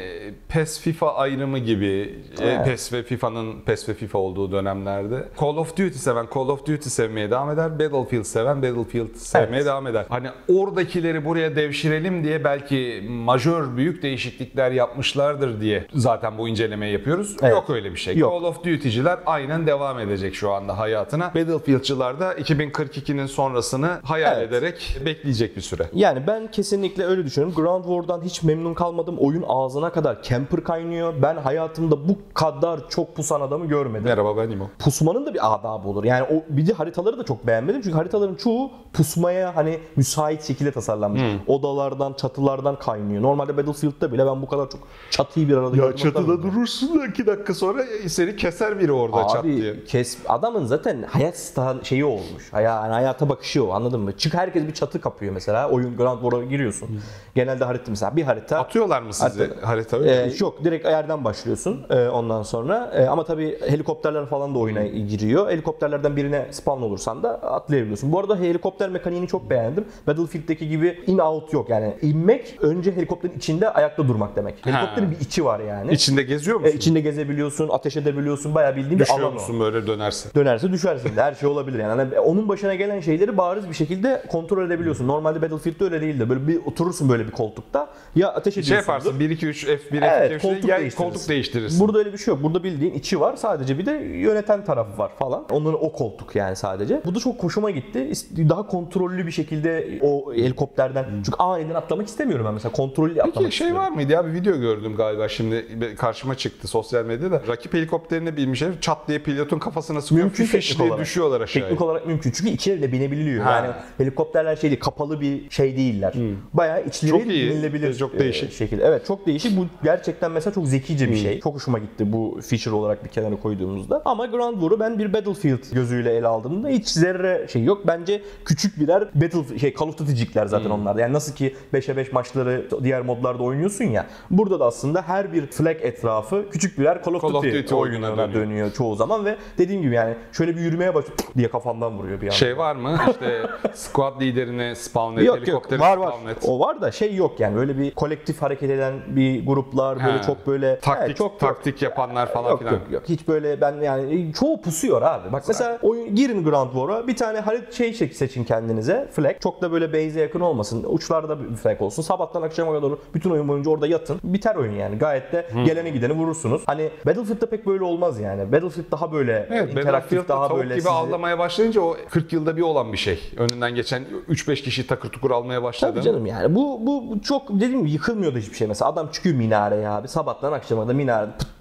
PES 0.49 0.79
FIFA 0.79 1.13
ayrımı 1.13 1.57
gibi 1.59 2.19
e, 2.41 2.45
Evet. 2.45 2.65
PES 2.65 2.93
ve 2.93 3.03
FIFA'nın 3.03 3.61
PES 3.61 3.89
ve 3.89 3.93
FIFA 3.93 4.17
olduğu 4.17 4.51
dönemlerde 4.51 5.27
Call 5.41 5.57
of 5.57 5.69
Duty 5.71 5.87
seven 5.97 6.27
Call 6.35 6.47
of 6.47 6.59
Duty 6.59 6.89
sevmeye 6.89 7.31
devam 7.31 7.49
eder. 7.51 7.79
Battlefield 7.79 8.23
seven 8.23 8.61
Battlefield 8.61 9.15
sevmeye 9.15 9.55
Evet. 9.55 9.65
devam 9.65 9.87
eder. 9.87 10.05
Hani 10.09 10.27
oradakileri 10.61 11.25
buraya 11.25 11.55
devşirelim 11.55 12.23
diye 12.23 12.43
belki 12.43 13.03
majör 13.09 13.77
büyük 13.77 14.03
değişiklikler 14.03 14.71
yapmışlardır 14.71 15.61
diye 15.61 15.87
zaten 15.93 16.37
bu 16.37 16.47
inceleme 16.47 16.71
inceleme 16.71 16.87
yapıyoruz. 16.87 17.37
Evet. 17.41 17.51
Yok 17.51 17.69
öyle 17.69 17.91
bir 17.91 17.97
şey. 17.97 18.17
Yok. 18.17 18.33
Call 18.33 18.47
of 18.47 18.63
Duty'ciler 18.63 19.19
aynen 19.25 19.67
devam 19.67 19.99
edecek 19.99 20.35
şu 20.35 20.51
anda 20.51 20.77
hayatına. 20.77 21.25
Battlefield'cılar 21.25 22.19
da 22.19 22.33
2042'nin 22.33 23.25
sonrasını 23.25 23.99
hayal 24.03 24.37
Evet. 24.37 24.49
ederek 24.49 24.97
bekleyecek 25.05 25.55
bir 25.55 25.61
süre. 25.61 25.89
Yani 25.93 26.27
ben 26.27 26.51
kesinlikle 26.51 27.05
öyle 27.05 27.25
düşünüyorum. 27.25 27.55
Ground 27.55 27.83
War'dan 27.83 28.21
hiç 28.25 28.43
memnun 28.43 28.73
kalmadım. 28.73 29.15
Oyun 29.19 29.43
ağzına 29.47 29.91
kadar 29.91 30.23
camper 30.23 30.63
kaynıyor. 30.63 31.13
Ben 31.21 31.35
hayatımda 31.35 32.09
bu 32.09 32.17
kadar 32.33 32.89
çok 32.89 33.15
pusan 33.15 33.41
adamı 33.41 33.65
görmedim. 33.65 34.05
Merhaba 34.05 34.37
ben 34.37 34.49
İmo. 34.49 34.69
Pusmanın 34.79 35.25
da 35.25 35.33
bir 35.33 35.53
adabı 35.53 35.87
olur. 35.87 36.03
Yani 36.03 36.23
o 36.23 36.55
bir 36.55 36.67
de 36.67 36.73
haritaları 36.73 37.17
da 37.17 37.23
çok 37.25 37.47
beğenmedim. 37.47 37.81
Çünkü 37.81 37.97
haritaların 37.97 38.35
çoğu 38.35 38.71
pusmaya 38.93 39.55
hani 39.55 39.79
müsait 39.95 40.43
şekilde 40.51 40.71
tasarlanmış. 40.71 41.21
Odalardan, 41.47 42.13
çatılardan 42.13 42.79
kaynıyor. 42.79 43.21
Normalde 43.21 43.57
Battlefield'da 43.57 44.13
bile 44.13 44.25
ben 44.25 44.41
bu 44.41 44.47
kadar 44.47 44.69
çok 44.69 44.81
çatıyı 45.09 45.49
bir 45.49 45.57
arada 45.57 45.85
Ya 45.85 45.95
çatıda 45.95 46.43
durursun 46.43 46.99
da 46.99 47.07
2 47.07 47.25
dakika 47.27 47.53
sonra 47.53 47.83
seni 48.07 48.35
keser 48.35 48.79
biri 48.79 48.91
orada 48.91 49.27
çat 49.27 49.43
diye. 49.43 49.71
Abi 49.71 49.85
kes 49.85 50.17
adamın 50.27 50.65
zaten 50.65 51.03
hayat 51.03 51.41
şeyi 51.83 52.05
olmuş. 52.05 52.53
Yani 52.53 52.93
hayata 52.93 53.29
bakışı 53.29 53.65
o 53.65 53.71
anladın 53.71 53.99
mı? 53.99 54.17
Çık 54.17 54.33
herkes 54.33 54.67
bir 54.67 54.73
çatı 54.73 55.01
kapıyor 55.01 55.33
mesela. 55.33 55.69
Oyun 55.69 55.97
Ground 55.97 56.21
War'a 56.21 56.43
giriyorsun. 56.43 56.89
Genelde 57.35 57.65
harita 57.65 57.91
mesela 57.91 58.15
bir 58.15 58.23
harita 58.23 58.59
Atıyorlar 58.59 59.01
mı 59.01 59.13
size 59.13 59.43
Hatta- 59.47 59.67
harita 59.67 59.97
öyle 59.97 60.23
ee, 60.23 60.33
yok 60.39 60.63
direkt 60.63 60.85
yerden 60.85 61.23
başlıyorsun 61.25 61.85
ee, 61.89 62.07
ondan 62.07 62.43
sonra. 62.43 62.91
Ee, 62.95 63.05
ama 63.05 63.23
tabii 63.23 63.57
helikopterler 63.69 64.25
falan 64.25 64.55
da 64.55 64.59
oyuna 64.59 64.85
giriyor. 64.85 65.49
Helikopterlerden 65.49 66.15
birine 66.15 66.47
spawn 66.51 66.81
olursan 66.83 67.23
da 67.23 67.29
atlayabiliyorsun. 67.29 68.11
Bu 68.11 68.19
arada 68.19 68.35
helikopter 68.35 68.89
mekaniğini 68.89 69.27
çok 69.27 69.49
beğendim. 69.49 69.85
Battlefield'deki 70.31 70.69
gibi 70.69 70.99
in 71.07 71.17
out 71.17 71.53
yok. 71.53 71.69
Yani 71.69 71.93
inmek 72.01 72.57
önce 72.61 72.95
helikopterin 72.95 73.33
içinde 73.37 73.69
ayakta 73.69 74.07
durmak 74.07 74.35
demek. 74.35 74.65
Helikopterin 74.65 75.11
bir 75.11 75.19
içi 75.19 75.45
var 75.45 75.59
yani. 75.59 75.91
İçinde 75.93 76.23
geziyor 76.23 76.59
Ee, 76.59 76.63
musun? 76.63 76.77
içinde 76.77 76.99
gezebiliyorsun, 77.01 77.69
ateş 77.69 77.97
edebiliyorsun. 77.97 78.55
Bayağı 78.55 78.75
bildiğin 78.75 78.99
bir 78.99 79.03
Düşüyor 79.03 79.19
alan 79.19 79.31
o 79.31 79.33
musun 79.33 79.59
böyle 79.59 79.87
dönerse? 79.87 80.29
dönerse 80.35 80.71
düşersin 80.71 81.15
de 81.15 81.21
her 81.21 81.33
şey 81.33 81.49
olabilir 81.49 81.79
yani. 81.79 82.01
Hani 82.01 82.19
onun 82.19 82.49
başına 82.49 82.75
gelen 82.75 82.99
şeyleri 82.99 83.37
bariz 83.37 83.69
bir 83.69 83.73
şekilde 83.73 84.23
kontrol 84.31 84.65
edebiliyorsun. 84.67 85.07
Normalde 85.07 85.41
Battlefield'de 85.41 85.83
öyle 85.83 86.01
değildi. 86.01 86.29
Böyle 86.29 86.47
bir 86.47 86.65
oturursun 86.65 87.09
böyle 87.09 87.27
bir 87.27 87.31
koltukta 87.31 87.89
ya 88.15 88.33
ateş 88.33 88.53
Şey 88.53 88.61
ediyorsun. 88.63 88.91
yaparsın 88.93 89.19
1 89.19 89.29
2 89.29 89.47
3 89.47 89.65
F1 89.67 89.77
Evet, 89.91 90.31
F2 90.31 90.39
koltuk 90.41 90.63
F3 90.63 90.67
ya 90.69 90.79
değiştirirsin. 90.79 90.97
koltuk 91.03 91.29
değiştirirsin. 91.29 91.79
Burada 91.79 91.97
öyle 91.99 92.13
bir 92.13 92.17
şey 92.17 92.33
yok. 92.33 92.43
Burada 92.43 92.63
bildiğin 92.63 92.93
içi 92.93 93.19
var. 93.19 93.35
Sadece 93.35 93.77
bir 93.77 93.85
de 93.85 93.91
yöneten 93.91 94.65
tarafı 94.65 94.97
var 94.97 95.11
falan. 95.19 95.45
Onun 95.51 95.73
o 95.73 95.91
koltuk 95.91 96.35
yani 96.35 96.55
sadece. 96.55 97.01
Bu 97.05 97.15
da 97.15 97.19
çok 97.19 97.43
hoşuma 97.43 97.71
gitti. 97.71 98.11
Daha 98.49 98.67
kontrollü 98.67 99.25
bir 99.27 99.31
şekilde 99.31 99.99
o 100.01 100.20
helikopterden. 100.35 101.05
Çünkü 101.25 101.37
aniden 101.39 101.75
atlamak 101.75 102.07
istemiyorum 102.07 102.45
ben 102.45 102.53
mesela. 102.53 102.71
Kontrollü 102.71 103.11
atlamak 103.21 103.33
Peki 103.33 103.55
şey 103.55 103.67
istiyorum. 103.67 103.77
var 103.77 103.91
mıydı 103.95 104.11
ya 104.11 104.25
bir 104.27 104.33
video 104.33 104.59
gördüm 104.59 104.95
galiba 104.95 105.27
şimdi 105.29 105.65
karşıma 105.97 106.35
çıktı 106.35 106.67
sosyal 106.67 107.05
medyada. 107.05 107.41
Rakip 107.47 107.73
helikopterine 107.73 108.37
binmiş 108.37 108.61
herif 108.61 108.81
çat 108.81 109.07
diye 109.07 109.19
pilotun 109.19 109.59
kafasına 109.59 110.01
sıkıyor. 110.01 110.21
Mümkün 110.25 110.45
fiş 110.45 110.77
diye 110.79 110.87
olarak. 110.89 111.01
düşüyorlar 111.05 111.41
aşağıya. 111.41 111.67
Teknik 111.69 111.81
olarak 111.81 112.07
mümkün. 112.07 112.31
Çünkü 112.31 112.49
içeri 112.51 112.81
de 112.81 112.91
binebiliyor. 112.91 113.43
Ha. 113.43 113.51
Yani 113.51 113.71
helikopterler 113.97 114.55
şey 114.55 114.69
değil, 114.69 114.79
kapalı 114.81 115.21
bir 115.21 115.49
şey 115.49 115.77
değiller. 115.77 116.13
Bayağı 116.53 116.85
içleri 116.85 117.11
Çok 117.11 117.25
iyi. 117.27 117.49
binilebilir. 117.51 117.93
Çok 117.97 118.15
e, 118.15 118.19
değişik. 118.19 118.53
şekilde. 118.53 118.83
Evet 118.85 119.05
çok 119.05 119.25
değişik. 119.27 119.57
Bu 119.57 119.65
gerçekten 119.83 120.31
mesela 120.31 120.53
çok 120.53 120.67
zekice 120.67 121.05
Hmm. 121.05 121.13
bir 121.13 121.17
şey. 121.17 121.39
Çok 121.39 121.55
hoşuma 121.55 121.79
gitti 121.79 122.13
bu 122.13 122.39
feature 122.49 122.75
olarak 122.75 123.03
bir 123.03 123.09
kenara 123.09 123.35
koyduğumuzda. 123.35 124.01
Ama 124.05 124.25
Ground 124.25 124.53
War'u 124.61 124.79
ben 124.79 124.99
bir 124.99 125.13
Battlefield 125.13 125.73
gözüyle 125.73 126.13
ele 126.13 126.27
aldığımda 126.27 126.67
hiç 126.69 126.87
zerre 126.87 127.47
şey 127.51 127.63
yok. 127.63 127.87
Bence 127.87 128.21
küçük 128.45 128.79
birer 128.79 129.07
Battle 129.15 129.59
şey 129.59 129.73
Call 129.79 129.87
of 129.87 129.97
Duty'cikler 130.11 130.45
zaten 130.45 130.65
Hmm. 130.65 130.71
onlar. 130.81 130.95
Yani 130.95 131.13
nasıl 131.13 131.35
ki 131.35 131.55
5'e 131.73 131.97
5 131.97 132.11
maçları 132.13 132.67
diğer 132.83 133.01
modlarda 133.01 133.43
oynuyorsun 133.43 133.83
ya. 133.85 134.05
Burada 134.29 134.59
da 134.59 134.65
aslında 134.65 135.01
her 135.01 135.33
bir 135.33 135.47
flag 135.47 135.75
etrafı 135.81 136.49
küçük 136.51 136.79
birer 136.79 137.03
Call 137.05 137.13
of 137.13 137.21
Call 137.21 137.33
of 137.33 137.43
Duty, 137.43 137.75
oyununa 137.75 138.17
dönüyor. 138.17 138.33
dönüyor 138.33 138.71
çoğu 138.73 138.95
zaman 138.95 139.25
ve 139.25 139.35
dediğim 139.57 139.81
gibi 139.81 139.95
yani 139.95 140.15
şöyle 140.31 140.55
bir 140.55 140.61
yürümeye 140.61 140.95
başlıyor 140.95 141.17
diye 141.37 141.47
kafamdan 141.49 141.97
vuruyor 141.97 142.17
bir 142.21 142.25
anda. 142.25 142.35
Şey 142.35 142.57
var 142.57 142.75
mı 142.75 142.97
işte 143.11 143.41
squad 143.73 144.21
liderine 144.21 144.75
spawn 144.75 145.17
et, 145.17 145.25
yok 145.25 145.37
yok 145.37 145.47
helikopteri 145.47 145.79
var 145.79 145.97
var. 145.97 146.07
spawn 146.11 146.27
et. 146.29 146.37
O 146.47 146.59
var 146.59 146.81
da 146.81 146.91
şey 146.91 147.15
yok 147.15 147.39
yani 147.39 147.55
böyle 147.55 147.77
bir 147.77 147.91
kolektif 147.91 148.41
hareket 148.41 148.69
eden 148.69 148.93
bir 149.07 149.45
gruplar 149.45 150.05
böyle 150.05 150.17
He. 150.17 150.21
çok 150.23 150.47
böyle 150.47 150.79
Taktik, 150.79 151.05
Evet, 151.07 151.17
çok 151.17 151.39
taktik 151.39 151.81
yapanlar 151.81 152.33
falan 152.33 152.49
Yok 152.49 152.59
filan. 152.59 152.71
yok 152.73 152.81
yok. 152.91 153.03
Hiç 153.09 153.27
böyle 153.27 153.61
ben 153.61 153.81
yani 153.81 154.33
çoğu 154.39 154.61
pusuyor 154.61 155.01
abi. 155.01 155.31
Bak 155.31 155.43
mesela 155.47 155.79
oyun 155.81 156.15
girin 156.15 156.43
Ground 156.43 156.71
War'a 156.71 157.07
bir 157.07 157.15
tane 157.15 157.39
harit 157.39 157.73
şey 157.73 157.93
seçin 157.93 158.43
kendinize. 158.43 159.09
Flag. 159.11 159.39
Çok 159.39 159.61
da 159.61 159.71
böyle 159.71 159.93
base'e 160.07 160.21
yakın 160.21 160.39
olmasın. 160.39 160.85
Uçlarda 160.89 161.39
bir 161.51 161.55
flag 161.55 161.81
olsun. 161.81 162.01
Sabahtan 162.01 162.41
akşama 162.41 162.73
kadar 162.73 162.91
bütün 163.13 163.29
oyun 163.29 163.47
boyunca 163.47 163.71
orada 163.71 163.87
yatın. 163.87 164.19
Biter 164.23 164.55
oyun 164.55 164.73
yani. 164.73 164.97
Gayet 164.97 165.31
de 165.33 165.47
geleni 165.65 165.93
gideni 165.93 166.13
vurursunuz. 166.13 166.61
Hani 166.65 166.89
Battlefield'da 167.05 167.45
pek 167.49 167.67
böyle 167.67 167.83
olmaz 167.83 168.19
yani. 168.19 168.51
Battlefield 168.51 168.91
daha 168.91 169.11
böyle 169.11 169.47
Evet, 169.51 169.71
interaktif 169.77 170.27
daha 170.29 170.55
böyle 170.57 170.69
gibi 170.69 170.75
sizi- 170.81 170.89
avlamaya 170.89 171.39
başlayınca 171.39 171.81
o 171.81 171.97
40 172.09 172.33
yılda 172.33 172.57
bir 172.57 172.61
olan 172.61 172.93
bir 172.93 172.97
şey. 172.97 173.19
Önünden 173.37 173.75
geçen 173.75 174.03
3-5 174.29 174.55
kişi 174.63 174.87
takır 174.87 175.09
tukur 175.09 175.31
almaya 175.31 175.63
başladı. 175.63 175.91
Tabii 175.93 176.03
canım 176.05 176.25
yani. 176.25 176.55
Bu, 176.55 176.79
bu, 176.87 177.21
çok 177.21 177.49
dediğim 177.49 177.79
gibi 177.79 177.91
yıkılmıyor 177.91 178.35
da 178.35 178.37
hiçbir 178.37 178.55
şey. 178.55 178.67
Mesela 178.67 178.91
adam 178.91 179.07
çıkıyor 179.11 179.35
minareye 179.35 179.89
abi. 179.89 180.07
Sabahtan 180.07 180.51
akşama 180.51 180.87
da 180.87 180.93
minare 180.93 181.25
pıt 181.25 181.37
pıt 181.39 181.47
pıt 181.47 181.60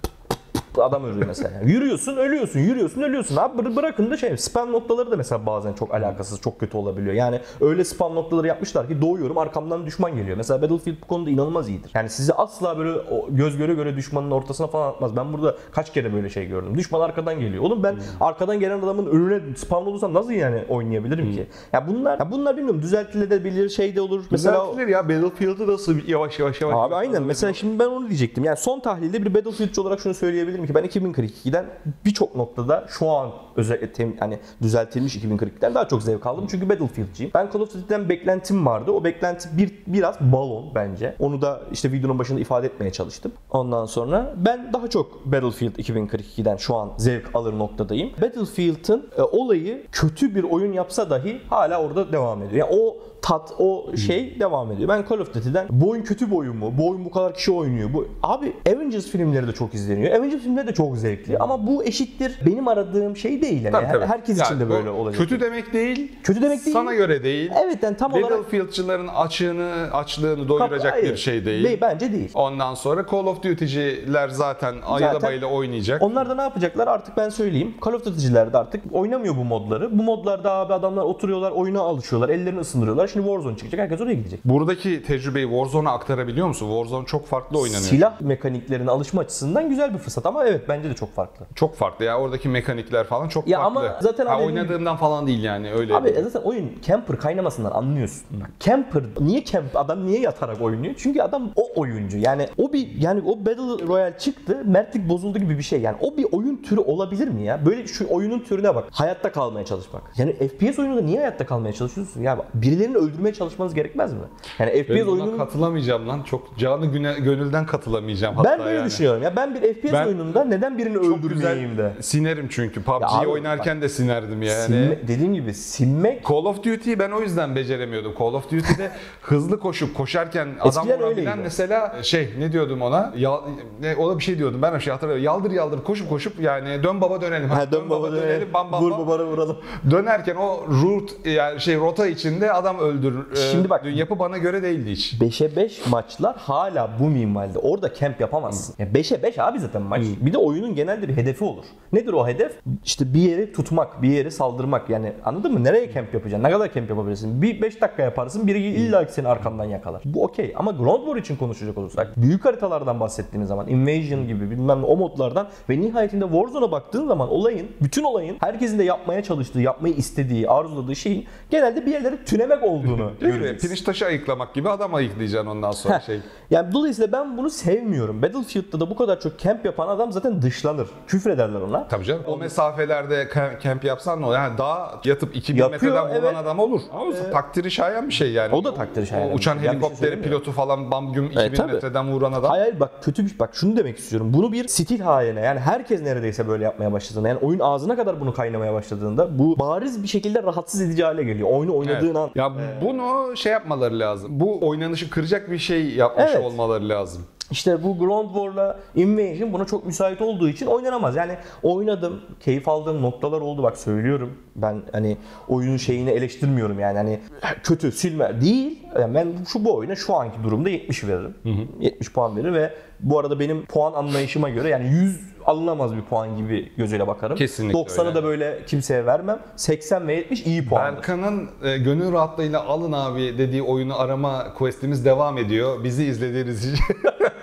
adam 0.77 1.03
ölüyor 1.05 1.25
mesela. 1.27 1.61
Yürüyorsun 1.65 2.17
ölüyorsun, 2.17 2.59
yürüyorsun 2.59 3.01
ölüyorsun. 3.01 3.35
Abi 3.37 3.61
bıra- 3.61 3.75
bırakın 3.75 4.11
da 4.11 4.17
şey 4.17 4.37
spam 4.37 4.71
noktaları 4.71 5.11
da 5.11 5.17
mesela 5.17 5.45
bazen 5.45 5.73
çok 5.73 5.93
alakasız, 5.93 6.41
çok 6.41 6.59
kötü 6.59 6.77
olabiliyor. 6.77 7.13
Yani 7.13 7.39
öyle 7.61 7.83
spam 7.83 8.15
noktaları 8.15 8.47
yapmışlar 8.47 8.87
ki 8.87 9.01
doğuyorum 9.01 9.37
arkamdan 9.37 9.85
düşman 9.85 10.15
geliyor. 10.15 10.37
Mesela 10.37 10.61
Battlefield 10.61 10.95
bu 11.03 11.07
konuda 11.07 11.29
inanılmaz 11.29 11.69
iyidir. 11.69 11.91
Yani 11.93 12.09
sizi 12.09 12.33
asla 12.33 12.77
böyle 12.77 12.91
göz 13.29 13.57
göre 13.57 13.73
göre 13.73 13.95
düşmanın 13.95 14.31
ortasına 14.31 14.67
falan 14.67 14.89
atmaz. 14.89 15.15
Ben 15.15 15.33
burada 15.33 15.55
kaç 15.71 15.93
kere 15.93 16.13
böyle 16.13 16.29
şey 16.29 16.45
gördüm. 16.47 16.77
Düşman 16.77 17.01
arkadan 17.01 17.39
geliyor. 17.39 17.63
Oğlum 17.63 17.83
ben 17.83 17.95
arkadan 18.19 18.59
gelen 18.59 18.79
adamın 18.79 19.05
önüne 19.05 19.55
spam 19.55 19.87
olursam 19.87 20.13
nasıl 20.13 20.31
yani 20.31 20.63
oynayabilirim 20.69 21.31
ki? 21.31 21.47
Ya 21.73 21.87
bunlar 21.87 22.19
ya 22.19 22.31
bunlar 22.31 22.57
bilmiyorum 22.57 22.81
düzeltilebilir 22.81 23.69
şey 23.69 23.95
de 23.95 24.01
olur. 24.01 24.23
Mesela 24.31 24.65
Düzeltilir 24.65 24.87
ya 24.87 25.09
Battlefield'ı 25.09 25.67
nasıl 25.67 26.07
yavaş 26.07 26.39
yavaş 26.39 26.61
yavaş. 26.61 26.75
Abi 26.77 26.95
aynen. 26.95 27.23
Mesela 27.23 27.53
şimdi 27.53 27.79
ben 27.79 27.85
onu 27.87 28.07
diyecektim. 28.09 28.43
Yani 28.43 28.57
son 28.57 28.79
tahlilde 28.79 29.25
bir 29.25 29.33
Battlefield'ci 29.33 29.81
olarak 29.81 29.99
şunu 29.99 30.13
söyleyebilirim 30.13 30.60
ki 30.67 30.75
ben 30.75 30.85
2042'den 30.85 31.65
birçok 32.05 32.35
noktada 32.35 32.85
şu 32.89 33.09
an 33.09 33.31
özellikle 33.55 33.87
tem- 33.87 34.19
hani 34.19 34.39
düzeltilmiş 34.61 35.15
2042'den 35.15 35.75
daha 35.75 35.87
çok 35.87 36.03
zevk 36.03 36.25
aldım. 36.25 36.47
Çünkü 36.51 36.69
Battlefield'ciyim. 36.69 37.31
Ben 37.35 37.49
Call 37.53 37.59
of 37.59 37.73
Duty'den 37.73 38.09
beklentim 38.09 38.65
vardı. 38.65 38.91
O 38.91 39.03
beklenti 39.03 39.57
bir 39.57 39.71
biraz 39.87 40.19
balon 40.19 40.65
bence. 40.75 41.15
Onu 41.19 41.41
da 41.41 41.61
işte 41.71 41.91
videonun 41.91 42.19
başında 42.19 42.39
ifade 42.39 42.67
etmeye 42.67 42.91
çalıştım. 42.91 43.31
Ondan 43.51 43.85
sonra 43.85 44.33
ben 44.37 44.73
daha 44.73 44.87
çok 44.89 45.25
Battlefield 45.25 45.75
2042'den 45.75 46.57
şu 46.57 46.75
an 46.75 46.89
zevk 46.97 47.35
alır 47.35 47.59
noktadayım. 47.59 48.09
Battlefield'ın 48.21 49.09
e, 49.17 49.21
olayı 49.21 49.83
kötü 49.91 50.35
bir 50.35 50.43
oyun 50.43 50.73
yapsa 50.73 51.09
dahi 51.09 51.41
hala 51.49 51.81
orada 51.81 52.11
devam 52.11 52.43
ediyor. 52.43 52.67
Yani 52.67 52.79
o 52.81 52.97
tat, 53.21 53.53
o 53.59 53.95
şey 53.97 54.39
devam 54.39 54.71
ediyor. 54.71 54.89
Ben 54.89 55.05
Call 55.09 55.19
of 55.19 55.33
Duty'den 55.33 55.67
bu 55.69 55.89
oyun 55.89 56.03
kötü 56.03 56.31
bir 56.31 56.35
oyun 56.35 56.55
mu? 56.55 56.73
Bu 56.77 56.89
oyun 56.89 57.05
bu 57.05 57.11
kadar 57.11 57.33
kişi 57.33 57.51
oynuyor. 57.51 57.93
Bu 57.93 58.07
Abi 58.23 58.53
Avengers 58.75 59.05
filmleri 59.05 59.47
de 59.47 59.51
çok 59.51 59.73
izleniyor. 59.73 60.15
Avengers 60.15 60.41
filmleri 60.41 60.67
de 60.67 60.73
çok 60.73 60.97
zevkli 60.97 61.37
ama 61.37 61.67
bu 61.67 61.83
eşittir 61.83 62.39
benim 62.45 62.67
aradığım 62.67 63.17
şey 63.17 63.41
değil. 63.41 63.63
Yani 63.63 63.71
Tabii, 63.71 63.87
tabii. 63.91 64.05
Herkes 64.05 64.39
Yani 64.39 64.45
için 64.47 64.59
de 64.59 64.69
böyle 64.69 64.89
olacak. 64.89 65.21
Kötü 65.21 65.39
demek 65.39 65.73
değil. 65.73 66.11
Kötü 66.23 66.41
demek 66.41 66.65
değil. 66.65 66.73
Sana 66.73 66.93
göre 66.93 67.23
değil. 67.23 67.51
Evet 67.65 67.83
yani 67.83 67.97
tam 67.97 68.13
olarak 68.13 68.31
Battlefield'çıların 68.31 69.07
açığını, 69.07 69.71
açlığını 69.93 70.49
doyuracak 70.49 70.93
Hayır. 70.93 71.11
bir 71.11 71.17
şey 71.17 71.45
değil. 71.45 71.63
Değil, 71.63 71.77
bence 71.81 72.11
değil. 72.13 72.31
Ondan 72.33 72.73
sonra 72.73 73.05
Call 73.11 73.25
of 73.25 73.43
Duty'ciler 73.43 74.29
zaten 74.29 74.75
ayıla 74.87 75.21
bayıla 75.21 75.47
oynayacak. 75.47 76.01
Onlar 76.01 76.29
da 76.29 76.35
ne 76.35 76.41
yapacaklar 76.41 76.87
artık 76.87 77.17
ben 77.17 77.29
söyleyeyim. 77.29 77.73
Call 77.85 77.93
of 77.93 78.05
Duty'ciler 78.05 78.53
de 78.53 78.57
artık 78.57 78.83
oynamıyor 78.91 79.35
bu 79.37 79.43
modları. 79.43 79.99
Bu 79.99 80.03
modlarda 80.03 80.51
abi 80.51 80.73
adamlar 80.73 81.03
oturuyorlar, 81.03 81.51
oyuna 81.51 81.79
alışıyorlar, 81.79 82.29
ellerini 82.29 82.59
ısındırıyorlar. 82.59 83.10
Şimdi 83.13 83.25
Warzone 83.27 83.57
çıkacak, 83.57 83.79
herkes 83.79 84.01
oraya 84.01 84.13
gidecek. 84.13 84.39
Buradaki 84.45 85.03
tecrübeyi 85.03 85.45
Warzone'a 85.45 85.91
aktarabiliyor 85.91 86.47
musun? 86.47 86.67
Warzone 86.67 87.05
çok 87.05 87.27
farklı 87.27 87.57
oynanıyor. 87.59 87.81
Silah 87.83 88.21
mekaniklerine 88.21 88.91
alışma 88.91 89.21
açısından 89.21 89.69
güzel 89.69 89.93
bir 89.93 89.97
fırsat 89.99 90.25
ama 90.25 90.45
evet 90.45 90.61
bence 90.69 90.89
de 90.89 90.93
çok 90.93 91.15
farklı. 91.15 91.45
Çok 91.55 91.75
farklı 91.75 92.05
ya 92.05 92.19
oradaki 92.19 92.49
mekanikler 92.49 93.03
falan 93.07 93.27
çok 93.27 93.47
Ya 93.47 93.59
farklı. 93.61 93.79
ama 93.79 93.97
zaten 94.01 94.25
ha, 94.25 94.35
abi- 94.35 94.43
oynadığımdan 94.43 94.97
falan 94.97 95.27
değil 95.27 95.43
yani 95.43 95.71
öyle. 95.73 95.95
Abi 95.95 96.13
zaten 96.23 96.41
oyun 96.49 96.71
camper 96.85 97.19
kaynamasından 97.19 97.71
anlıyorsun. 97.71 98.21
Bak, 98.31 98.49
Camper 98.59 99.03
niye 99.19 99.43
camp 99.45 99.75
adam 99.77 100.05
niye 100.05 100.19
yatarak 100.19 100.61
oynuyor? 100.61 100.93
Çünkü 100.97 101.21
adam 101.21 101.51
o 101.55 101.79
oyuncu. 101.81 102.17
Yani 102.17 102.47
o 102.57 102.73
bir 102.73 102.87
yani 103.01 103.21
o 103.25 103.39
Battle 103.45 103.87
Royale 103.87 104.17
çıktı, 104.17 104.61
mertlik 104.65 105.09
bozuldu 105.09 105.39
gibi 105.39 105.57
bir 105.57 105.63
şey. 105.63 105.81
Yani 105.81 105.97
o 106.01 106.17
bir 106.17 106.25
oyun 106.31 106.55
türü 106.57 106.79
olabilir 106.79 107.27
mi 107.27 107.43
ya? 107.43 107.65
Böyle 107.65 107.87
şu 107.87 108.09
oyunun 108.09 108.39
türüne 108.39 108.75
bak. 108.75 108.85
Hayatta 108.91 109.31
kalmaya 109.31 109.65
çalışmak. 109.65 110.01
Yani 110.17 110.33
FPS 110.33 110.79
oyununda 110.79 111.01
niye 111.01 111.17
hayatta 111.17 111.45
kalmaya 111.45 111.73
çalışıyorsun? 111.73 112.21
Ya 112.21 112.37
birilerinin 112.53 112.95
öldürmeye 113.01 113.33
çalışmanız 113.33 113.73
gerekmez 113.73 114.13
mi? 114.13 114.19
Yani 114.59 114.83
FPS 114.83 114.89
Ben 114.89 115.07
buna 115.07 115.11
oyununun 115.11 115.37
katılamayacağım 115.37 116.07
lan. 116.07 116.21
Çok 116.23 116.57
canı 116.57 116.85
güne, 116.85 117.13
gönülden 117.19 117.65
katılamayacağım 117.65 118.35
hatta 118.35 118.49
ben 118.49 118.59
böyle 118.65 118.77
yani. 118.77 118.85
düşünüyorum. 118.87 119.23
Ya 119.23 119.35
ben 119.35 119.55
bir 119.55 119.73
FPS 119.73 119.93
Ben- 119.93 120.05
oyununda 120.07 120.43
neden 120.45 120.77
birini 120.77 120.97
öldürmeyeyim 120.97 121.77
de? 121.77 121.93
sinerim 122.01 122.47
çünkü. 122.49 122.83
PUBG'yi 122.83 123.27
oynarken 123.27 123.81
de 123.81 123.89
sinerdim 123.89 124.41
yani. 124.41 124.73
Silme- 124.75 125.07
dediğim 125.07 125.33
gibi 125.33 125.53
silmek 125.53 126.27
Call 126.29 126.35
of 126.45 126.63
Duty'yi 126.63 126.99
ben 126.99 127.11
o 127.11 127.21
yüzden 127.21 127.55
beceremiyordum. 127.55 128.13
Call 128.19 128.33
of 128.33 128.43
Duty'de 128.43 128.91
hızlı 129.21 129.59
koşup 129.59 129.95
koşarken 129.95 130.47
adam 130.61 130.87
vurabilen 130.87 131.39
mesela 131.39 132.03
şey 132.03 132.29
ne 132.39 132.51
diyordum 132.51 132.81
ona? 132.81 133.13
Ya, 133.17 133.41
ne, 133.81 133.95
o 133.95 134.09
da 134.11 134.17
bir 134.17 134.23
şey 134.23 134.37
diyordum. 134.37 134.61
Ben 134.61 134.75
bir 134.75 134.79
şey 134.79 134.91
hatırlıyorum. 134.93 135.23
Yaldır 135.25 135.51
yaldır 135.51 135.83
koşup 135.83 136.09
koşup 136.09 136.39
yani 136.39 136.83
dön 136.83 137.01
baba 137.01 137.21
dönelim. 137.21 137.49
Ha, 137.49 137.71
dön 137.71 137.89
baba 137.89 138.11
dönelim, 138.11 138.53
bam 138.53 138.71
bam 138.71 138.83
vur 138.83 138.91
bam. 138.91 138.99
vuralım. 139.07 139.57
Dönerken 139.91 140.35
o 140.35 140.63
route 140.83 141.29
yani 141.31 141.61
şey 141.61 141.75
rota 141.77 142.07
içinde 142.07 142.53
adam 142.53 142.77
öldür. 142.91 143.15
Şimdi 143.51 143.69
bak- 143.69 143.85
yapı 143.95 144.19
bana 144.19 144.37
göre 144.37 144.63
değildi 144.63 144.91
hiç. 144.91 145.13
5'e 145.21 145.55
5 145.55 145.87
maçlar 145.87 146.35
hala 146.37 146.89
bu 146.99 147.09
minvalde. 147.09 147.59
Orada 147.59 147.93
camp 147.93 148.21
yapamazsın. 148.21 148.75
Ya 148.79 148.87
5'e 148.93 149.23
5 149.23 149.39
abi 149.39 149.59
zaten 149.59 149.81
maç. 149.81 150.01
Bir 150.21 150.33
de 150.33 150.37
oyunun 150.37 150.75
genelde 150.75 151.07
bir 151.07 151.17
hedefi 151.17 151.43
olur. 151.43 151.65
Nedir 151.93 152.13
o 152.13 152.27
hedef? 152.27 152.51
İşte 152.85 153.13
bir 153.13 153.21
yeri 153.21 153.53
tutmak, 153.53 154.01
bir 154.01 154.09
yeri 154.09 154.31
saldırmak. 154.31 154.89
Yani 154.89 155.13
anladın 155.25 155.53
mı? 155.53 155.63
Nereye 155.63 155.93
camp 155.93 156.13
yapacaksın? 156.13 156.43
Ne 156.43 156.51
kadar 156.51 156.73
camp 156.73 156.89
yapabilirsin? 156.89 157.41
Bir 157.41 157.61
5 157.61 157.81
dakika 157.81 158.03
yaparsın, 158.03 158.47
biri 158.47 158.59
illa 158.59 159.05
ki 159.05 159.13
seni 159.13 159.27
arkandan 159.27 159.65
yakalar. 159.65 160.01
Bu 160.05 160.23
okey. 160.23 160.53
Ama 160.55 160.71
Ground 160.71 161.05
War 161.05 161.15
için 161.15 161.35
konuşacak 161.35 161.77
olursak, 161.77 162.17
büyük 162.17 162.45
haritalardan 162.45 162.99
bahsettiğimiz 162.99 163.47
zaman, 163.47 163.67
Invasion 163.67 164.27
gibi 164.27 164.51
bilmem 164.51 164.81
ne 164.81 164.85
o 164.85 164.95
modlardan 164.97 165.47
ve 165.69 165.81
nihayetinde 165.81 166.25
Warzone'a 166.25 166.71
baktığın 166.71 167.07
zaman 167.07 167.29
olayın, 167.29 167.67
bütün 167.81 168.03
olayın 168.03 168.37
herkesin 168.39 168.79
de 168.79 168.83
yapmaya 168.83 169.23
çalıştığı, 169.23 169.59
yapmayı 169.59 169.93
istediği, 169.93 170.49
arzuladığı 170.49 170.95
şeyin 170.95 171.25
genelde 171.49 171.85
bir 171.85 171.91
yerlere 171.91 172.23
tünemek 172.25 172.63
olduğunu 172.81 173.11
göreceksin. 173.19 173.67
Pirinç 173.67 173.81
taşı 173.81 174.05
ayıklamak 174.05 174.53
gibi 174.53 174.69
adam 174.69 174.95
ayıklayacaksın 174.95 175.49
ondan 175.49 175.71
sonra 175.71 175.99
şey. 175.99 176.19
Yani 176.49 176.73
dolayısıyla 176.73 177.11
ben 177.11 177.37
bunu 177.37 177.49
sevmiyorum. 177.49 178.21
Battlefield'da 178.21 178.79
da 178.79 178.89
bu 178.89 178.95
kadar 178.95 179.19
çok 179.19 179.39
camp 179.39 179.65
yapan 179.65 179.87
adam 179.87 180.11
zaten 180.11 180.41
dışlanır. 180.41 180.87
Küfür 181.07 181.29
ederler 181.29 181.61
ona. 181.61 181.87
Tabii 181.87 182.05
canım. 182.05 182.23
O 182.27 182.37
mesafelerde 182.37 183.27
kamp 183.63 183.83
yapsan 183.83 184.21
ne 184.21 184.25
olur? 184.25 184.35
Yani 184.35 184.57
daha 184.57 185.01
yatıp 185.05 185.35
2000 185.35 185.57
Yapıyor, 185.59 185.71
metreden 185.81 186.09
vuran 186.09 186.33
evet. 186.33 186.37
adam 186.37 186.59
olur. 186.59 186.81
Ama 186.93 187.03
o 187.03 187.31
takdiri 187.31 187.71
şayan 187.71 188.07
bir 188.07 188.13
şey 188.13 188.31
yani. 188.31 188.55
O 188.55 188.63
da 188.63 188.73
takdiri 188.73 189.07
şayan 189.07 189.31
O 189.31 189.33
uçan 189.33 189.53
şey. 189.53 189.61
Bir 189.61 189.65
şey 189.65 189.73
helikopteri 189.73 189.99
söylemiyorum. 189.99 190.29
pilotu 190.31 190.51
falan 190.51 190.91
bam 190.91 191.13
güm 191.13 191.25
2000 191.25 191.53
tabii. 191.55 191.73
metreden 191.73 192.11
vuran 192.11 192.33
adam. 192.33 192.49
Hayır 192.49 192.61
hayır, 192.63 192.79
bak 192.79 192.91
kötü 193.03 193.25
bir 193.25 193.39
bak 193.39 193.49
şunu 193.53 193.77
demek 193.77 193.97
istiyorum. 193.97 194.31
Bunu 194.33 194.51
bir 194.51 194.67
stil 194.67 194.99
haline 194.99 195.41
yani 195.41 195.59
herkes 195.59 196.01
neredeyse 196.01 196.47
böyle 196.47 196.63
yapmaya 196.63 196.91
başladığında 196.93 197.27
yani 197.27 197.39
oyun 197.39 197.59
ağzına 197.59 197.95
kadar 197.95 198.19
bunu 198.19 198.33
kaynamaya 198.33 198.73
başladığında 198.73 199.39
bu 199.39 199.59
bariz 199.59 200.03
bir 200.03 200.07
şekilde 200.07 200.43
rahatsız 200.43 200.81
edici 200.81 201.03
hale 201.03 201.23
geliyor. 201.23 201.49
Oyunu 201.51 201.77
oynadığın 201.77 202.05
Evet. 202.05 202.15
an. 202.15 202.29
Ya 202.35 202.51
bunu 202.81 203.37
şey 203.37 203.51
yapmaları 203.51 203.99
lazım. 203.99 204.39
Bu 204.39 204.67
oynanışı 204.67 205.09
kıracak 205.09 205.51
bir 205.51 205.57
şey 205.57 205.89
yapmış 205.89 206.25
Evet. 206.35 206.45
olmaları 206.45 206.89
lazım. 206.89 207.25
İşte 207.51 207.83
bu 207.83 207.97
Ground 207.97 208.29
War'la 208.33 208.79
Invasion 208.95 209.53
buna 209.53 209.65
çok 209.65 209.85
müsait 209.85 210.21
olduğu 210.21 210.49
için 210.49 210.65
oynanamaz. 210.65 211.15
Yani 211.15 211.37
oynadım, 211.63 212.21
keyif 212.39 212.67
aldığım 212.67 213.01
noktalar 213.01 213.41
oldu 213.41 213.63
bak 213.63 213.77
söylüyorum. 213.77 214.37
Ben 214.55 214.81
hani 214.91 215.17
oyunun 215.47 215.77
şeyini 215.77 216.09
eleştirmiyorum 216.09 216.79
yani 216.79 216.97
hani 216.97 217.19
kötü 217.63 217.91
silme 217.91 218.41
değil. 218.41 218.79
Yani 218.99 219.15
ben 219.15 219.27
şu 219.53 219.65
bu 219.65 219.75
oyuna 219.75 219.95
şu 219.95 220.15
anki 220.15 220.43
durumda 220.43 220.69
70 220.69 221.03
veririm. 221.03 221.35
70 221.79 222.13
puan 222.13 222.37
verir 222.37 222.53
ve 222.53 222.73
bu 222.99 223.19
arada 223.19 223.39
benim 223.39 223.65
puan 223.65 223.93
anlayışıma 223.93 224.49
göre 224.49 224.69
yani 224.69 224.87
100 224.87 225.31
alınamaz 225.45 225.95
bir 225.95 226.01
puan 226.01 226.37
gibi 226.37 226.71
gözüyle 226.77 227.07
bakarım. 227.07 227.37
Kesinlikle 227.37 227.79
90'ı 227.79 228.05
öyle. 228.05 228.15
da 228.15 228.23
böyle 228.23 228.59
kimseye 228.67 229.05
vermem. 229.05 229.39
80 229.55 230.07
ve 230.07 230.15
70 230.15 230.45
iyi 230.45 230.67
puan. 230.67 230.95
Berkan'ın 230.95 231.49
e, 231.63 231.77
gönül 231.77 232.11
rahatlığıyla 232.11 232.65
alın 232.65 232.91
abi 232.91 233.37
dediği 233.37 233.61
oyunu 233.61 233.99
arama 233.99 234.53
questimiz 234.53 235.05
devam 235.05 235.37
ediyor. 235.37 235.83
Bizi 235.83 236.05
izlediğiniz 236.05 236.73
için. 236.73 236.85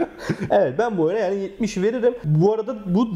Evet 0.50 0.74
ben 0.78 0.98
bu 0.98 1.02
oyuna 1.02 1.18
yani 1.18 1.36
70 1.36 1.78
veririm. 1.78 2.14
Bu 2.24 2.54
arada 2.54 2.76
bu 2.94 3.08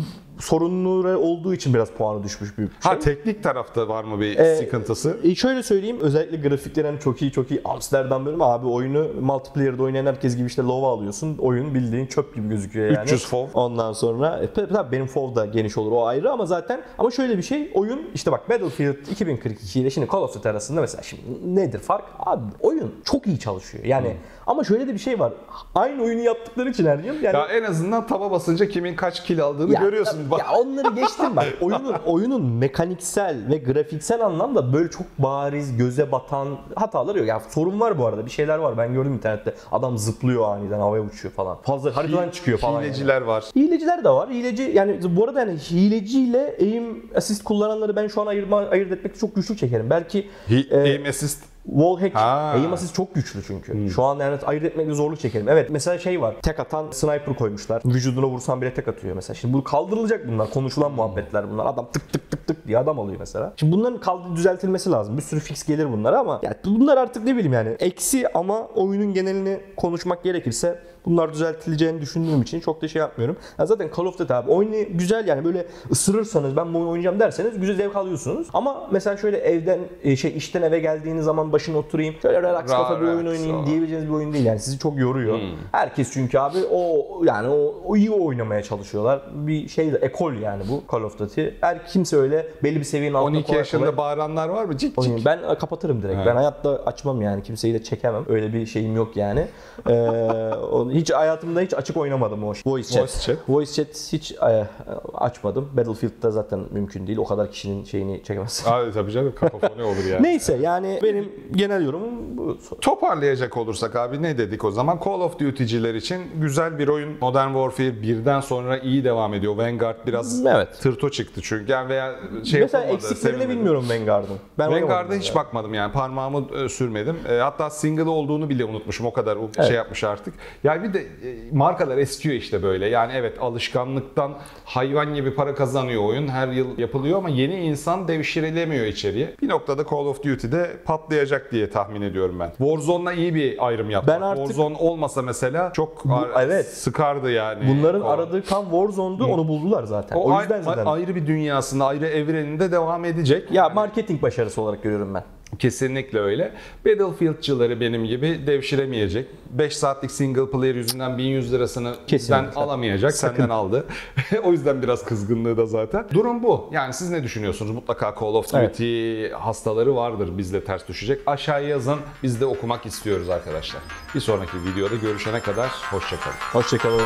sorunlu 0.42 1.08
olduğu 1.18 1.54
için 1.54 1.74
biraz 1.74 1.90
puanı 1.90 2.22
düşmüş 2.22 2.58
bir 2.58 2.62
şey. 2.62 2.72
ha 2.82 2.98
teknik 2.98 3.42
tarafta 3.42 3.88
var 3.88 4.04
mı 4.04 4.20
bir 4.20 4.38
Ee, 4.38 4.56
sıkıntısı? 4.56 5.16
E 5.24 5.34
şöyle 5.34 5.62
söyleyeyim 5.62 5.96
özellikle 6.00 6.48
grafikler 6.48 6.84
hani 6.84 7.00
çok 7.00 7.22
iyi 7.22 7.32
çok 7.32 7.50
iyi 7.50 7.60
Amsterdam 7.64 8.26
bölümü 8.26 8.44
abi 8.44 8.66
oyunu 8.66 9.06
multiplayer'da 9.20 9.82
oynayan 9.82 10.06
herkes 10.06 10.36
gibi 10.36 10.46
işte 10.46 10.62
lova 10.62 10.92
alıyorsun. 10.92 11.38
Oyun 11.38 11.74
bildiğin 11.74 12.06
çöp 12.06 12.34
gibi 12.34 12.48
gözüküyor 12.48 12.90
yani. 12.90 13.04
300 13.04 13.26
FOV. 13.26 13.46
Ondan 13.54 13.92
sonra 13.92 14.40
e, 14.42 14.52
tabii 14.52 14.92
benim 14.92 15.06
FOV 15.06 15.34
da 15.34 15.46
geniş 15.46 15.78
olur 15.78 15.92
o 15.92 16.06
ayrı 16.06 16.30
ama 16.30 16.46
zaten 16.46 16.82
ama 16.98 17.10
şöyle 17.10 17.38
bir 17.38 17.42
şey 17.42 17.70
oyun 17.74 18.00
işte 18.14 18.32
bak 18.32 18.50
Battlefield 18.50 19.06
2042 19.10 19.80
ile 19.80 19.90
şimdi 19.90 20.08
Call 20.12 20.18
of 20.22 20.34
Duty 20.34 20.48
arasında 20.48 20.80
mesela 20.80 21.02
şimdi 21.02 21.22
nedir 21.44 21.78
fark? 21.78 22.04
Abi 22.18 22.42
oyun 22.60 22.94
çok 23.04 23.26
iyi 23.26 23.38
çalışıyor. 23.38 23.84
Yani 23.84 24.08
Hmm. 24.08 24.16
ama 24.46 24.64
şöyle 24.64 24.86
de 24.88 24.94
bir 24.94 24.98
şey 24.98 25.18
var. 25.20 25.32
Aynı 25.74 26.02
oyunu 26.02 26.20
yaptıkları 26.20 26.70
için 26.70 26.86
her 26.86 26.98
yıl 26.98 27.14
yani 27.22 27.36
Ya 27.36 27.46
en 27.46 27.62
azından 27.64 28.06
taba 28.06 28.30
basınca 28.30 28.68
kimin 28.68 28.94
kaç 28.96 29.24
kill 29.24 29.42
aldığını 29.42 29.72
ya, 29.74 29.80
görüyorsun. 29.80 30.30
Bak- 30.32 30.40
Ya 30.40 30.52
onları 30.52 30.94
geçtim 30.94 31.36
bak. 31.36 31.46
Oyunun 31.60 31.94
oyunun 32.06 32.42
mekaniksel 32.44 33.36
ve 33.50 33.56
grafiksel 33.56 34.24
anlamda 34.26 34.72
böyle 34.72 34.90
çok 34.90 35.06
bariz 35.18 35.76
göze 35.76 36.12
batan 36.12 36.48
hataları 36.74 37.18
yok. 37.18 37.28
Ya 37.28 37.40
sorun 37.50 37.80
var 37.80 37.98
bu 37.98 38.06
arada. 38.06 38.26
Bir 38.26 38.30
şeyler 38.30 38.58
var. 38.58 38.78
Ben 38.78 38.92
gördüm 38.94 39.12
internette. 39.14 39.54
Adam 39.72 39.98
zıplıyor 39.98 40.44
aniden 40.56 40.78
havaya 40.80 41.02
uçuyor 41.02 41.34
falan. 41.34 41.58
Fazla 41.62 41.96
haritadan 41.96 42.30
çıkıyor 42.30 42.58
falan. 42.58 42.74
yani. 42.74 42.84
Hileciler 42.86 43.22
var. 43.22 43.44
Hileciler 43.56 44.04
de 44.04 44.08
var. 44.08 44.30
Hileci 44.30 44.62
yani 44.74 45.00
bu 45.16 45.24
arada 45.24 45.40
yani 45.40 45.58
hileciyle 45.58 46.56
aim 46.60 47.10
assist 47.16 47.44
kullananları 47.44 47.96
ben 47.96 48.08
şu 48.08 48.20
an 48.22 48.26
ayırma, 48.26 48.56
ayırt 48.58 48.92
etmekte 48.92 49.20
çok 49.20 49.34
güçlük 49.36 49.58
çekerim. 49.58 49.90
Belki 49.90 50.28
He- 50.46 50.66
e, 50.70 50.82
aim 50.82 51.04
assist. 51.08 51.44
Wallhack 51.66 52.14
Ha. 52.14 52.52
aim 52.54 52.72
assist 52.72 52.94
çok 52.94 53.14
güçlü 53.14 53.42
çünkü. 53.46 53.90
Şu 53.90 54.02
an 54.02 54.18
yani 54.18 54.38
ayırt 54.46 54.64
etmekte 54.64 54.94
zorluk 54.94 55.20
çekerim. 55.20 55.48
Evet 55.48 55.70
mesela 55.70 55.98
şey 55.98 56.20
var. 56.20 56.34
Tek 56.42 56.60
atan 56.60 56.90
sniper 56.90 57.36
koymuşlar. 57.38 57.82
Vücuduna 57.84 58.26
vursan 58.26 58.62
bile 58.62 58.74
tek 58.74 58.88
atıyor 58.88 59.14
mesela. 59.14 59.34
Şimdi 59.34 59.54
bu 59.54 59.64
kaldırılacak 59.64 60.28
bunlar. 60.28 60.50
Konuşulan 60.50 60.92
muhabbetler 60.92 61.50
bunlar. 61.50 61.66
Adam 61.66 61.88
tık 61.92 62.12
tık 62.12 62.30
tık 62.30 62.46
tık 62.46 62.66
diye 62.66 62.78
adam 62.78 62.98
alıyor 62.98 63.16
mesela. 63.18 63.52
Şimdi 63.56 63.72
bunların 63.76 64.00
kaldı 64.00 64.36
düzeltilmesi 64.36 64.90
lazım. 64.90 65.16
Bir 65.16 65.22
sürü 65.22 65.40
fix 65.40 65.64
gelir 65.66 65.92
bunlara 65.92 66.18
ama 66.18 66.40
ya 66.42 66.54
bunlar 66.64 66.96
artık 66.96 67.24
ne 67.24 67.34
bileyim 67.36 67.52
yani 67.52 67.76
eksi 67.80 68.28
ama 68.34 68.66
oyunun 68.66 69.12
genelini 69.14 69.60
konuşmak 69.76 70.22
gerekirse 70.24 70.78
bunlar 71.06 71.32
düzeltileceğini 71.32 72.00
düşündüğüm 72.00 72.42
için 72.42 72.60
çok 72.60 72.82
da 72.82 72.88
şey 72.88 73.00
yapmıyorum. 73.00 73.36
Ya 73.58 73.66
zaten 73.66 73.90
Call 73.96 74.04
of 74.04 74.18
Duty 74.18 74.34
abi 74.34 74.50
oyunu 74.50 74.74
güzel 74.90 75.28
yani 75.28 75.44
böyle 75.44 75.66
ısırırsanız 75.90 76.56
ben 76.56 76.74
bu 76.74 76.78
oyunu 76.78 76.90
oynayacağım 76.90 77.20
derseniz 77.20 77.60
güzel 77.60 77.76
zevk 77.76 77.96
alıyorsunuz. 77.96 78.48
Ama 78.52 78.88
mesela 78.90 79.16
şöyle 79.16 79.38
evden 79.38 79.80
e, 80.02 80.16
şey 80.16 80.36
işten 80.36 80.62
eve 80.62 80.78
geldiğiniz 80.78 81.24
zaman 81.24 81.52
başına 81.52 81.78
oturayım 81.78 82.14
şöyle 82.22 82.42
relax 82.42 82.66
kafa 82.66 83.00
bir 83.00 83.06
oyun 83.06 83.26
oynayayım 83.26 83.62
o. 83.62 83.66
diyebileceğiniz 83.66 84.08
bir 84.08 84.14
oyun 84.14 84.32
değil 84.32 84.44
yani 84.44 84.58
sizi 84.58 84.78
çok 84.78 84.98
yoruyor. 84.98 85.38
Hmm. 85.38 85.48
Herkes 85.72 86.12
çünkü 86.12 86.38
abi 86.38 86.58
o 86.70 87.06
yani 87.24 87.48
o, 87.48 87.74
o 87.84 87.96
iyi 87.96 88.10
oynamaya 88.10 88.62
çalışıyorlar. 88.62 89.22
Bir 89.32 89.68
şey 89.68 89.92
de 89.92 89.96
ekol 89.96 90.32
yani 90.32 90.62
bu 90.70 90.82
Call 90.92 91.02
of 91.02 91.18
Duty. 91.18 91.46
Her 91.60 91.86
kimse 91.86 92.16
öyle 92.16 92.46
belli 92.62 92.78
bir 92.78 92.84
seviyenin 92.84 93.14
altında 93.14 93.36
12 93.36 93.46
kolay 93.46 93.58
yaşında 93.58 93.80
kolay 93.80 93.96
bağıranlar 93.96 94.48
var 94.48 94.64
mı? 94.64 94.76
Cik 94.78 95.02
cik. 95.02 95.24
Ben 95.24 95.40
kapatırım 95.58 96.02
direkt. 96.02 96.16
Evet. 96.16 96.26
Ben 96.26 96.36
hayatta 96.36 96.70
açmam 96.86 97.22
yani. 97.22 97.42
Kimseyi 97.42 97.74
de 97.74 97.82
çekemem. 97.82 98.24
Öyle 98.28 98.52
bir 98.52 98.66
şeyim 98.66 98.96
yok 98.96 99.16
yani. 99.16 99.46
Ee, 99.88 99.92
onu 100.72 100.91
hiç 100.92 101.10
hayatımda 101.10 101.60
hiç 101.60 101.74
açık 101.74 101.96
oynamadım 101.96 102.44
o 102.44 102.52
voice 102.66 102.88
chat. 102.88 103.02
Voice 103.02 103.18
chat. 103.26 103.36
Voice 103.48 103.72
chat 103.72 104.08
hiç 104.12 104.32
e, 104.32 104.66
açmadım. 105.14 105.68
Battlefield'da 105.76 106.30
zaten 106.30 106.60
mümkün 106.70 107.06
değil. 107.06 107.18
O 107.18 107.24
kadar 107.24 107.50
kişinin 107.50 107.84
şeyini 107.84 108.22
çekemezsin. 108.24 108.70
Abi 108.70 108.92
tabii 108.92 109.12
canım 109.12 109.32
kakafoni 109.40 109.82
olur 109.82 110.04
yani. 110.10 110.22
Neyse 110.32 110.58
yani 110.62 111.00
benim 111.02 111.32
genel 111.52 111.84
yorumum 111.84 112.38
bu. 112.38 112.58
Toparlayacak 112.80 113.56
olursak 113.56 113.96
abi 113.96 114.22
ne 114.22 114.38
dedik 114.38 114.64
o 114.64 114.70
zaman? 114.70 115.00
Call 115.04 115.20
of 115.20 115.38
Duty'ciler 115.38 115.94
için 115.94 116.22
güzel 116.40 116.78
bir 116.78 116.88
oyun. 116.88 117.16
Modern 117.20 117.48
Warfare 117.48 117.88
1'den 117.88 118.40
sonra 118.40 118.78
iyi 118.78 119.04
devam 119.04 119.34
ediyor. 119.34 119.56
Vanguard 119.56 119.96
biraz 120.06 120.46
Evet. 120.46 120.68
tırto 120.80 121.10
çıktı 121.10 121.40
çünkü. 121.44 121.72
Yani 121.72 121.88
veya 121.88 122.14
şey 122.44 122.60
Mesela 122.60 122.84
eksiklerini 122.84 123.18
sevemedi. 123.38 123.48
bilmiyorum 123.48 123.84
Vanguard'ın. 123.90 124.36
Ben 124.58 124.70
Vanguard'a 124.72 125.14
hiç 125.14 125.28
yani. 125.28 125.36
bakmadım 125.36 125.74
yani 125.74 125.92
parmağımı 125.92 126.46
e, 126.64 126.68
sürmedim. 126.68 127.16
E, 127.28 127.34
hatta 127.38 127.70
single 127.70 128.02
olduğunu 128.08 128.48
bile 128.48 128.64
unutmuşum 128.64 129.06
o 129.06 129.12
kadar 129.12 129.36
o 129.36 129.50
Evet. 129.56 129.66
şey 129.66 129.76
yapmış 129.76 130.04
artık. 130.04 130.34
Yani 130.64 130.81
bir 130.82 130.92
de 130.94 130.98
e, 131.00 131.06
markalar 131.52 131.98
eskiyor 131.98 132.34
işte 132.34 132.62
böyle. 132.62 132.86
Yani 132.86 133.12
evet 133.16 133.36
alışkanlıktan 133.40 134.32
hayvan 134.64 135.14
gibi 135.14 135.34
para 135.34 135.54
kazanıyor 135.54 136.04
oyun. 136.04 136.28
Her 136.28 136.48
yıl 136.48 136.78
yapılıyor 136.78 137.18
ama 137.18 137.28
yeni 137.28 137.54
insan 137.56 138.08
devşirilemiyor 138.08 138.86
içeriye. 138.86 139.34
Bir 139.42 139.48
noktada 139.48 139.84
Call 139.90 139.96
of 140.06 140.22
Duty'de 140.24 140.70
patlayacak 140.84 141.52
diye 141.52 141.70
tahmin 141.70 142.02
ediyorum 142.02 142.40
ben. 142.40 142.48
Warzone'la 142.58 143.12
iyi 143.12 143.34
bir 143.34 143.66
ayrım 143.66 143.90
yaptı. 143.90 144.12
Ben 144.16 144.20
artık- 144.20 144.46
Warzone 144.46 144.76
olmasa 144.76 145.22
mesela 145.22 145.72
çok 145.72 146.04
Bu- 146.04 146.14
ar- 146.14 146.42
evet. 146.44 146.66
sıkardı 146.66 147.30
yani. 147.30 147.64
Bunların 147.68 148.02
O- 148.02 148.08
aradığı 148.08 148.44
kan 148.44 148.62
Warzone'du 148.62 149.24
onu 149.26 149.48
buldular 149.48 149.84
zaten. 149.84 150.16
O, 150.16 150.34
o, 150.34 150.40
yüzden 150.40 150.62
zaten. 150.62 150.86
ayrı 150.86 151.14
bir 151.14 151.26
dünyasında, 151.26 151.86
ayrı 151.86 152.06
evreninde 152.06 152.72
devam 152.72 153.04
edecek. 153.04 153.50
ya 153.52 153.68
marketing 153.68 154.22
başarısı 154.22 154.62
olarak 154.62 154.82
görüyorum 154.82 155.14
ben. 155.14 155.24
Kesinlikle 155.58 156.18
öyle. 156.20 156.52
Battlefield'cıları 156.86 157.80
benim 157.80 158.04
gibi 158.04 158.40
devşiremeyecek. 158.46 159.26
5 159.50 159.76
saatlik 159.76 160.10
single 160.10 160.50
player 160.50 160.74
yüzünden 160.74 161.18
1100 161.18 161.52
lirasını 161.52 161.94
Kesinlikle. 162.06 162.48
bizden 162.48 162.60
alamayacak. 162.60 163.12
Senden 163.12 163.48
aldı. 163.48 163.86
o 164.44 164.52
yüzden 164.52 164.82
biraz 164.82 165.04
kızgınlığı 165.04 165.56
da 165.56 165.66
zaten. 165.66 166.06
Durum 166.14 166.42
bu. 166.42 166.70
Yani 166.72 166.94
siz 166.94 167.10
ne 167.10 167.22
düşünüyorsunuz? 167.22 167.70
Mutlaka 167.70 168.14
Call 168.20 168.34
of 168.34 168.54
Evet. 168.54 168.70
Duty 168.72 169.28
hastaları 169.28 169.96
vardır 169.96 170.38
bizle 170.38 170.64
ters 170.64 170.88
düşecek. 170.88 171.20
Aşağıya 171.26 171.68
yazın. 171.68 171.98
Biz 172.22 172.40
de 172.40 172.46
okumak 172.46 172.86
istiyoruz 172.86 173.30
arkadaşlar. 173.30 173.82
Bir 174.14 174.20
sonraki 174.20 174.56
videoda 174.64 174.94
görüşene 174.94 175.40
kadar 175.40 175.68
hoşçakalın. 175.90 176.36
Hoşçakalın. 176.52 177.02